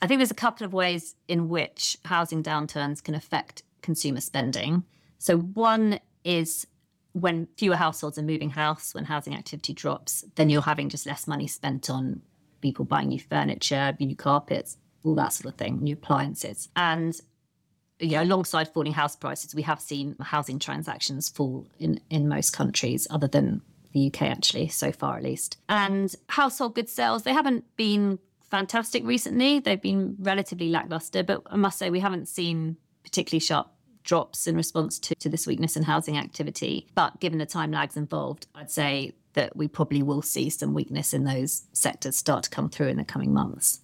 I 0.00 0.06
think 0.06 0.18
there's 0.18 0.30
a 0.30 0.34
couple 0.34 0.66
of 0.66 0.72
ways 0.72 1.14
in 1.26 1.48
which 1.48 1.96
housing 2.04 2.42
downturns 2.42 3.02
can 3.02 3.14
affect 3.14 3.62
consumer 3.80 4.20
spending. 4.20 4.84
So 5.18 5.38
one 5.38 6.00
is 6.24 6.66
when 7.12 7.48
fewer 7.56 7.76
households 7.76 8.18
are 8.18 8.22
moving 8.22 8.50
house, 8.50 8.92
when 8.94 9.06
housing 9.06 9.34
activity 9.34 9.72
drops, 9.72 10.24
then 10.34 10.50
you're 10.50 10.60
having 10.60 10.90
just 10.90 11.06
less 11.06 11.26
money 11.26 11.46
spent 11.46 11.88
on 11.88 12.20
people 12.60 12.84
buying 12.84 13.08
new 13.08 13.20
furniture, 13.20 13.96
new 13.98 14.14
carpets, 14.14 14.76
all 15.02 15.14
that 15.14 15.32
sort 15.32 15.52
of 15.52 15.58
thing, 15.58 15.82
new 15.82 15.94
appliances. 15.94 16.68
And 16.76 17.18
you 17.98 18.10
know, 18.10 18.22
alongside 18.22 18.72
falling 18.72 18.92
house 18.92 19.16
prices, 19.16 19.54
we 19.54 19.62
have 19.62 19.80
seen 19.80 20.16
housing 20.20 20.58
transactions 20.58 21.28
fall 21.28 21.66
in, 21.78 22.00
in 22.10 22.28
most 22.28 22.50
countries, 22.50 23.06
other 23.10 23.26
than 23.26 23.62
the 23.92 24.08
UK, 24.08 24.22
actually, 24.22 24.68
so 24.68 24.92
far 24.92 25.16
at 25.16 25.22
least. 25.22 25.56
And 25.68 26.14
household 26.28 26.74
goods 26.74 26.92
sales, 26.92 27.22
they 27.22 27.32
haven't 27.32 27.64
been 27.76 28.18
fantastic 28.50 29.04
recently. 29.04 29.60
They've 29.60 29.80
been 29.80 30.16
relatively 30.18 30.68
lackluster, 30.68 31.22
but 31.22 31.42
I 31.46 31.56
must 31.56 31.78
say, 31.78 31.90
we 31.90 32.00
haven't 32.00 32.28
seen 32.28 32.76
particularly 33.02 33.40
sharp 33.40 33.68
drops 34.04 34.46
in 34.46 34.56
response 34.56 34.98
to, 35.00 35.14
to 35.16 35.28
this 35.28 35.46
weakness 35.46 35.76
in 35.76 35.82
housing 35.82 36.16
activity. 36.16 36.86
But 36.94 37.20
given 37.20 37.38
the 37.38 37.46
time 37.46 37.72
lags 37.72 37.96
involved, 37.96 38.46
I'd 38.54 38.70
say 38.70 39.14
that 39.34 39.56
we 39.56 39.68
probably 39.68 40.02
will 40.02 40.22
see 40.22 40.48
some 40.48 40.74
weakness 40.74 41.12
in 41.12 41.24
those 41.24 41.64
sectors 41.72 42.16
start 42.16 42.44
to 42.44 42.50
come 42.50 42.70
through 42.70 42.88
in 42.88 42.96
the 42.96 43.04
coming 43.04 43.34
months. 43.34 43.80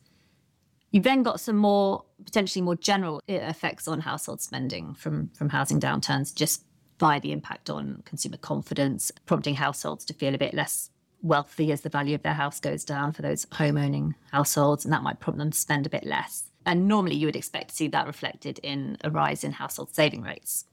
You've 0.93 1.05
then 1.05 1.23
got 1.23 1.41
some 1.41 1.57
more 1.57 2.05
potentially 2.25 2.63
more 2.63 2.77
general 2.77 3.17
uh, 3.29 3.33
effects 3.33 3.89
on 3.89 4.01
household 4.01 4.41
spending 4.41 4.95
from 4.95 5.31
from 5.35 5.49
housing 5.49 5.81
downturns, 5.81 6.35
just 6.35 6.65
by 6.99 7.19
the 7.19 7.33
impact 7.33 7.69
on 7.69 8.03
consumer 8.05 8.37
confidence, 8.37 9.11
prompting 9.27 9.57
households 9.57 10.05
to 10.05 10.15
feel 10.15 10.35
a 10.35 10.39
bit 10.39 10.55
less 10.55 10.91
wealthy 11.23 11.73
as 11.73 11.81
the 11.81 11.89
value 11.89 12.15
of 12.15 12.23
their 12.23 12.35
house 12.35 12.61
goes 12.61 12.85
down 12.85 13.13
for 13.13 13.23
those 13.23 13.47
home 13.53 13.79
owning 13.79 14.15
households, 14.31 14.85
and 14.85 14.93
that 14.93 15.03
might 15.03 15.19
prompt 15.19 15.39
them 15.39 15.51
to 15.51 15.59
spend 15.59 15.87
a 15.87 15.91
bit 15.91 16.05
less. 16.05 16.45
And 16.67 16.87
normally 16.87 17.17
you 17.17 17.27
would 17.27 17.37
expect 17.37 17.71
to 17.71 17.75
see 17.75 17.89
that 17.89 18.07
reflected 18.07 18.61
in 18.63 18.99
a 19.03 19.11
rise 19.11 19.43
in 19.43 19.53
household 19.53 19.95
saving 19.95 20.23
rates. 20.23 20.67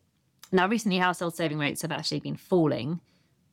Now, 0.52 0.68
recently, 0.68 0.98
household 0.98 1.36
saving 1.36 1.60
rates 1.60 1.82
have 1.82 1.92
actually 1.92 2.20
been 2.20 2.36
falling, 2.36 3.00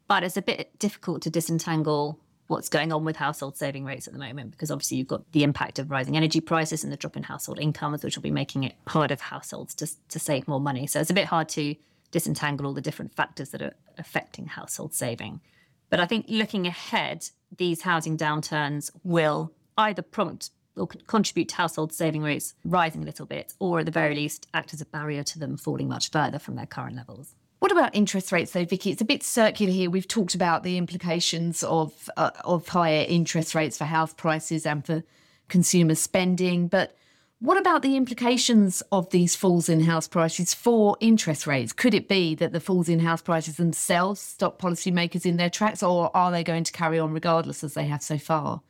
but 0.09 0.23
it's 0.23 0.37
a 0.37 0.43
bit 0.43 0.79
difficult 0.79 1.23
to 1.23 1.31
disentangle 1.31 2.19
what's 2.49 2.69
going 2.69 2.93
on 2.93 3.05
with 3.05 3.17
household 3.17 3.57
saving 3.57 3.85
rates 3.85 4.07
at 4.07 4.13
the 4.13 4.19
moment 4.19 4.53
because 4.53 4.71
obviously 4.71 4.97
you've 4.97 5.09
got 5.09 5.31
the 5.33 5.43
impact 5.43 5.79
of 5.79 5.91
rising 5.91 6.17
energy 6.17 6.41
prices 6.41 6.85
and 6.85 6.93
the 6.93 6.97
drop 6.97 7.17
in 7.17 7.23
household 7.23 7.59
incomes 7.59 8.05
which 8.05 8.17
will 8.17 8.23
be 8.23 8.31
making 8.31 8.65
it 8.65 8.75
harder 8.87 9.17
for 9.17 9.25
households 9.25 9.75
to, 9.75 9.89
to 10.09 10.19
save 10.19 10.47
more 10.47 10.61
money. 10.61 10.87
So 10.87 11.01
it's 11.01 11.11
a 11.11 11.15
bit 11.15 11.27
hard 11.27 11.49
to 11.51 11.75
disentangle 12.11 12.67
all 12.67 12.73
the 12.73 12.81
different 12.81 13.15
factors 13.15 13.51
that 13.51 13.63
are 13.63 13.75
affecting 13.99 14.47
household 14.47 14.95
saving. 14.95 15.41
But 15.89 16.01
i 16.01 16.07
think 16.07 16.27
looking 16.29 16.67
ahead 16.67 17.31
these 17.57 17.83
housing 17.83 18.17
downturns 18.17 18.91
will 19.05 19.53
either 19.79 20.03
prompt 20.03 20.51
or 20.77 20.87
contribute 20.87 21.49
to 21.49 21.57
household 21.57 21.93
saving 21.93 22.23
rates 22.23 22.55
rising 22.65 23.03
a 23.03 23.07
little 23.07 23.27
bit 23.27 23.55
or 23.59 23.81
at 23.81 23.87
the 23.87 23.93
very 23.93 24.15
least 24.15 24.47
act 24.53 24.75
as 24.75 24.81
a 24.81 24.87
barrier 24.87 25.23
to 25.23 25.39
them 25.39 25.57
falling 25.57 25.89
much 25.89 26.11
further 26.11 26.39
from 26.39 26.57
their 26.57 26.67
current 26.67 26.97
levels 26.97 27.35
what 27.59 27.73
about 27.73 27.95
interest 27.95 28.33
rates, 28.33 28.53
though, 28.53 28.65
Vicky? 28.65 28.91
It's 28.91 29.03
a 29.03 29.07
bit 29.07 29.23
circular 29.23 29.73
here. 29.73 29.91
We've 29.91 30.09
talked 30.09 30.35
about 30.35 30.63
the 30.63 30.77
implications 30.77 31.63
of 31.63 32.11
uh, 32.17 32.31
of 32.45 32.69
higher 32.69 33.05
interest 33.09 33.55
rates 33.55 33.79
for 33.79 33.85
house 33.85 34.13
prices 34.13 34.67
and 34.67 34.85
for 34.85 35.03
consumer 35.49 35.95
spending, 35.95 36.69
but 36.69 36.97
what 37.39 37.59
about 37.59 37.83
the 37.83 37.97
implications 37.97 38.83
of 38.91 39.11
these 39.11 39.37
falls 39.37 39.69
in 39.69 39.81
house 39.81 40.09
prices 40.09 40.55
for 40.55 40.97
interest 41.01 41.47
rates? 41.47 41.73
Could 41.73 41.93
it 41.93 42.09
be 42.09 42.35
that 42.35 42.53
the 42.53 42.61
falls 42.61 42.89
in 42.89 43.01
house 43.01 43.21
prices 43.21 43.57
themselves 43.57 44.21
stop 44.21 44.61
policymakers 44.61 45.27
in 45.27 45.37
their 45.37 45.51
tracks, 45.51 45.83
or 45.83 46.15
are 46.17 46.31
they 46.31 46.43
going 46.43 46.65
to 46.65 46.73
carry 46.73 46.99
on 46.99 47.13
regardless 47.13 47.63
as 47.63 47.75
they 47.75 47.87
have 47.87 48.03
so 48.03 48.17
far? 48.17 48.63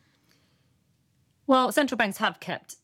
Well, 1.47 1.71
central 1.71 1.97
banks 1.97 2.19
have 2.19 2.41
kept 2.41 2.77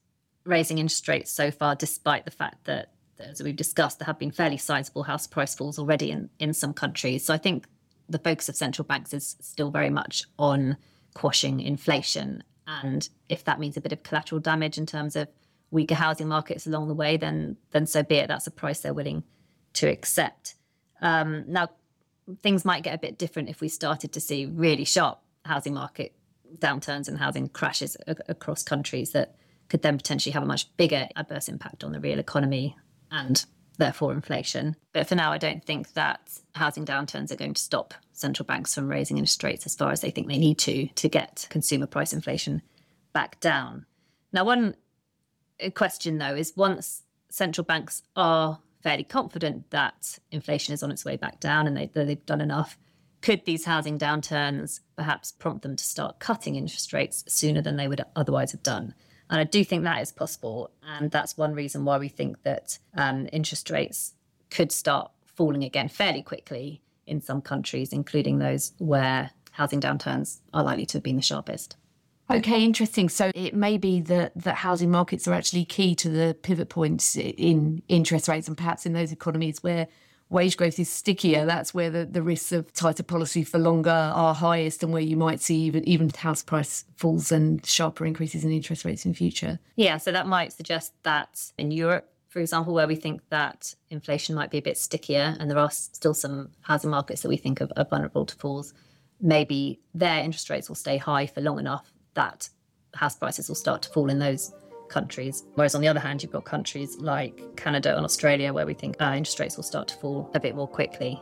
raising 0.44 0.78
interest 0.78 1.08
rates 1.08 1.32
so 1.32 1.50
far, 1.50 1.74
despite 1.74 2.24
the 2.24 2.30
fact 2.30 2.64
that 2.64 2.92
as 3.22 3.42
we've 3.42 3.56
discussed, 3.56 3.98
there 3.98 4.06
have 4.06 4.18
been 4.18 4.30
fairly 4.30 4.56
sizable 4.56 5.04
house 5.04 5.26
price 5.26 5.54
falls 5.54 5.78
already 5.78 6.10
in, 6.10 6.30
in 6.38 6.52
some 6.52 6.72
countries. 6.72 7.24
So 7.24 7.34
I 7.34 7.38
think 7.38 7.66
the 8.08 8.18
focus 8.18 8.48
of 8.48 8.56
central 8.56 8.84
banks 8.84 9.12
is 9.14 9.36
still 9.40 9.70
very 9.70 9.90
much 9.90 10.24
on 10.38 10.76
quashing 11.14 11.60
inflation. 11.60 12.42
And 12.66 13.08
if 13.28 13.44
that 13.44 13.60
means 13.60 13.76
a 13.76 13.80
bit 13.80 13.92
of 13.92 14.02
collateral 14.02 14.40
damage 14.40 14.78
in 14.78 14.86
terms 14.86 15.16
of 15.16 15.28
weaker 15.70 15.94
housing 15.94 16.28
markets 16.28 16.66
along 16.66 16.88
the 16.88 16.94
way, 16.94 17.16
then 17.16 17.56
then 17.70 17.86
so 17.86 18.02
be 18.02 18.16
it. 18.16 18.28
That's 18.28 18.46
a 18.46 18.50
price 18.50 18.80
they're 18.80 18.94
willing 18.94 19.24
to 19.74 19.88
accept. 19.88 20.54
Um, 21.00 21.44
now, 21.48 21.70
things 22.40 22.64
might 22.64 22.84
get 22.84 22.94
a 22.94 22.98
bit 22.98 23.18
different 23.18 23.48
if 23.48 23.60
we 23.60 23.68
started 23.68 24.12
to 24.12 24.20
see 24.20 24.46
really 24.46 24.84
sharp 24.84 25.18
housing 25.44 25.74
market 25.74 26.14
downturns 26.58 27.08
and 27.08 27.18
housing 27.18 27.48
crashes 27.48 27.96
a- 28.06 28.16
across 28.28 28.62
countries 28.62 29.12
that 29.12 29.34
could 29.68 29.82
then 29.82 29.96
potentially 29.96 30.32
have 30.32 30.42
a 30.42 30.46
much 30.46 30.74
bigger 30.76 31.08
adverse 31.16 31.48
impact 31.48 31.82
on 31.82 31.92
the 31.92 32.00
real 32.00 32.18
economy 32.18 32.76
and 33.12 33.44
therefore 33.78 34.12
inflation. 34.12 34.74
But 34.92 35.06
for 35.06 35.14
now, 35.14 35.30
I 35.30 35.38
don't 35.38 35.64
think 35.64 35.92
that 35.92 36.40
housing 36.54 36.84
downturns 36.84 37.30
are 37.30 37.36
going 37.36 37.54
to 37.54 37.62
stop 37.62 37.94
central 38.12 38.46
banks 38.46 38.74
from 38.74 38.88
raising 38.88 39.18
interest 39.18 39.42
rates 39.42 39.66
as 39.66 39.76
far 39.76 39.92
as 39.92 40.00
they 40.00 40.10
think 40.10 40.28
they 40.28 40.38
need 40.38 40.58
to 40.58 40.86
to 40.88 41.08
get 41.08 41.46
consumer 41.50 41.86
price 41.86 42.12
inflation 42.12 42.62
back 43.12 43.38
down. 43.40 43.86
Now, 44.32 44.44
one 44.44 44.74
question 45.74 46.18
though 46.18 46.34
is 46.34 46.52
once 46.56 47.02
central 47.28 47.64
banks 47.64 48.02
are 48.16 48.58
fairly 48.82 49.04
confident 49.04 49.70
that 49.70 50.18
inflation 50.30 50.74
is 50.74 50.82
on 50.82 50.90
its 50.90 51.04
way 51.04 51.16
back 51.16 51.38
down 51.40 51.66
and 51.66 51.76
they, 51.76 51.90
they've 51.94 52.26
done 52.26 52.40
enough, 52.40 52.76
could 53.20 53.44
these 53.44 53.64
housing 53.64 53.98
downturns 53.98 54.80
perhaps 54.96 55.30
prompt 55.32 55.62
them 55.62 55.76
to 55.76 55.84
start 55.84 56.18
cutting 56.18 56.56
interest 56.56 56.92
rates 56.92 57.24
sooner 57.28 57.62
than 57.62 57.76
they 57.76 57.86
would 57.86 58.02
otherwise 58.16 58.52
have 58.52 58.62
done? 58.62 58.94
And 59.32 59.40
I 59.40 59.44
do 59.44 59.64
think 59.64 59.82
that 59.84 60.02
is 60.02 60.12
possible. 60.12 60.70
And 60.86 61.10
that's 61.10 61.38
one 61.38 61.54
reason 61.54 61.86
why 61.86 61.96
we 61.96 62.08
think 62.08 62.42
that 62.42 62.78
um, 62.94 63.28
interest 63.32 63.70
rates 63.70 64.12
could 64.50 64.70
start 64.70 65.10
falling 65.24 65.64
again 65.64 65.88
fairly 65.88 66.22
quickly 66.22 66.82
in 67.06 67.22
some 67.22 67.40
countries, 67.40 67.94
including 67.94 68.38
those 68.38 68.72
where 68.76 69.30
housing 69.52 69.80
downturns 69.80 70.40
are 70.52 70.62
likely 70.62 70.84
to 70.84 70.98
have 70.98 71.02
been 71.02 71.16
the 71.16 71.22
sharpest. 71.22 71.76
Okay, 72.30 72.62
interesting. 72.62 73.08
So 73.08 73.30
it 73.34 73.54
may 73.54 73.78
be 73.78 74.02
that 74.02 74.32
that 74.36 74.56
housing 74.56 74.90
markets 74.90 75.26
are 75.26 75.32
actually 75.32 75.64
key 75.64 75.94
to 75.96 76.10
the 76.10 76.36
pivot 76.42 76.68
points 76.68 77.16
in 77.16 77.82
interest 77.88 78.28
rates, 78.28 78.48
and 78.48 78.56
perhaps 78.56 78.84
in 78.84 78.92
those 78.92 79.12
economies 79.12 79.62
where 79.62 79.88
wage 80.32 80.56
growth 80.56 80.78
is 80.78 80.88
stickier, 80.88 81.44
that's 81.44 81.74
where 81.74 81.90
the, 81.90 82.06
the 82.06 82.22
risks 82.22 82.52
of 82.52 82.72
tighter 82.72 83.02
policy 83.02 83.44
for 83.44 83.58
longer 83.58 83.90
are 83.90 84.34
highest, 84.34 84.82
and 84.82 84.92
where 84.92 85.02
you 85.02 85.16
might 85.16 85.40
see 85.40 85.56
even 85.60 85.86
even 85.86 86.10
house 86.10 86.42
price 86.42 86.84
falls 86.96 87.30
and 87.30 87.64
sharper 87.64 88.04
increases 88.04 88.44
in 88.44 88.50
interest 88.50 88.84
rates 88.84 89.04
in 89.04 89.14
future. 89.14 89.58
Yeah, 89.76 89.98
so 89.98 90.10
that 90.10 90.26
might 90.26 90.52
suggest 90.52 90.94
that 91.02 91.52
in 91.58 91.70
Europe, 91.70 92.08
for 92.28 92.40
example, 92.40 92.72
where 92.72 92.88
we 92.88 92.96
think 92.96 93.20
that 93.28 93.74
inflation 93.90 94.34
might 94.34 94.50
be 94.50 94.58
a 94.58 94.62
bit 94.62 94.78
stickier, 94.78 95.36
and 95.38 95.50
there 95.50 95.58
are 95.58 95.70
still 95.70 96.14
some 96.14 96.48
housing 96.62 96.90
markets 96.90 97.22
that 97.22 97.28
we 97.28 97.36
think 97.36 97.60
are, 97.60 97.68
are 97.76 97.84
vulnerable 97.84 98.24
to 98.24 98.34
falls. 98.36 98.72
Maybe 99.20 99.80
their 99.94 100.18
interest 100.24 100.50
rates 100.50 100.68
will 100.68 100.76
stay 100.76 100.96
high 100.96 101.26
for 101.26 101.42
long 101.42 101.60
enough 101.60 101.92
that 102.14 102.48
house 102.94 103.16
prices 103.16 103.48
will 103.48 103.54
start 103.54 103.82
to 103.82 103.88
fall 103.90 104.10
in 104.10 104.18
those 104.18 104.52
countries. 104.92 105.44
Whereas 105.54 105.74
on 105.74 105.80
the 105.80 105.88
other 105.88 106.00
hand, 106.00 106.22
you've 106.22 106.32
got 106.32 106.44
countries 106.44 106.98
like 106.98 107.56
Canada 107.56 107.96
and 107.96 108.04
Australia 108.04 108.52
where 108.52 108.66
we 108.66 108.74
think 108.74 108.96
uh, 109.00 109.14
interest 109.16 109.40
rates 109.40 109.56
will 109.56 109.64
start 109.64 109.88
to 109.88 109.96
fall 109.96 110.30
a 110.34 110.40
bit 110.40 110.54
more 110.54 110.68
quickly. 110.68 111.20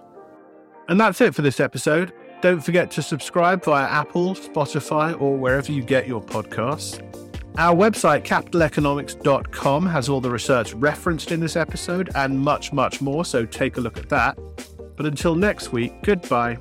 And 0.88 1.00
that's 1.00 1.20
it 1.20 1.34
for 1.34 1.42
this 1.42 1.60
episode. 1.60 2.12
Don't 2.40 2.60
forget 2.60 2.90
to 2.92 3.02
subscribe 3.02 3.64
via 3.64 3.86
Apple, 3.86 4.34
Spotify, 4.34 5.18
or 5.20 5.36
wherever 5.36 5.70
you 5.70 5.82
get 5.82 6.08
your 6.08 6.22
podcasts. 6.22 7.00
Our 7.58 7.74
website, 7.74 8.24
capitaleconomics.com, 8.24 9.86
has 9.86 10.08
all 10.08 10.20
the 10.20 10.30
research 10.30 10.72
referenced 10.74 11.32
in 11.32 11.40
this 11.40 11.56
episode 11.56 12.10
and 12.14 12.38
much, 12.38 12.72
much 12.72 13.00
more, 13.00 13.24
so 13.24 13.44
take 13.44 13.76
a 13.76 13.80
look 13.80 13.98
at 13.98 14.08
that. 14.08 14.38
But 14.96 15.06
until 15.06 15.34
next 15.34 15.72
week, 15.72 16.02
goodbye. 16.02 16.58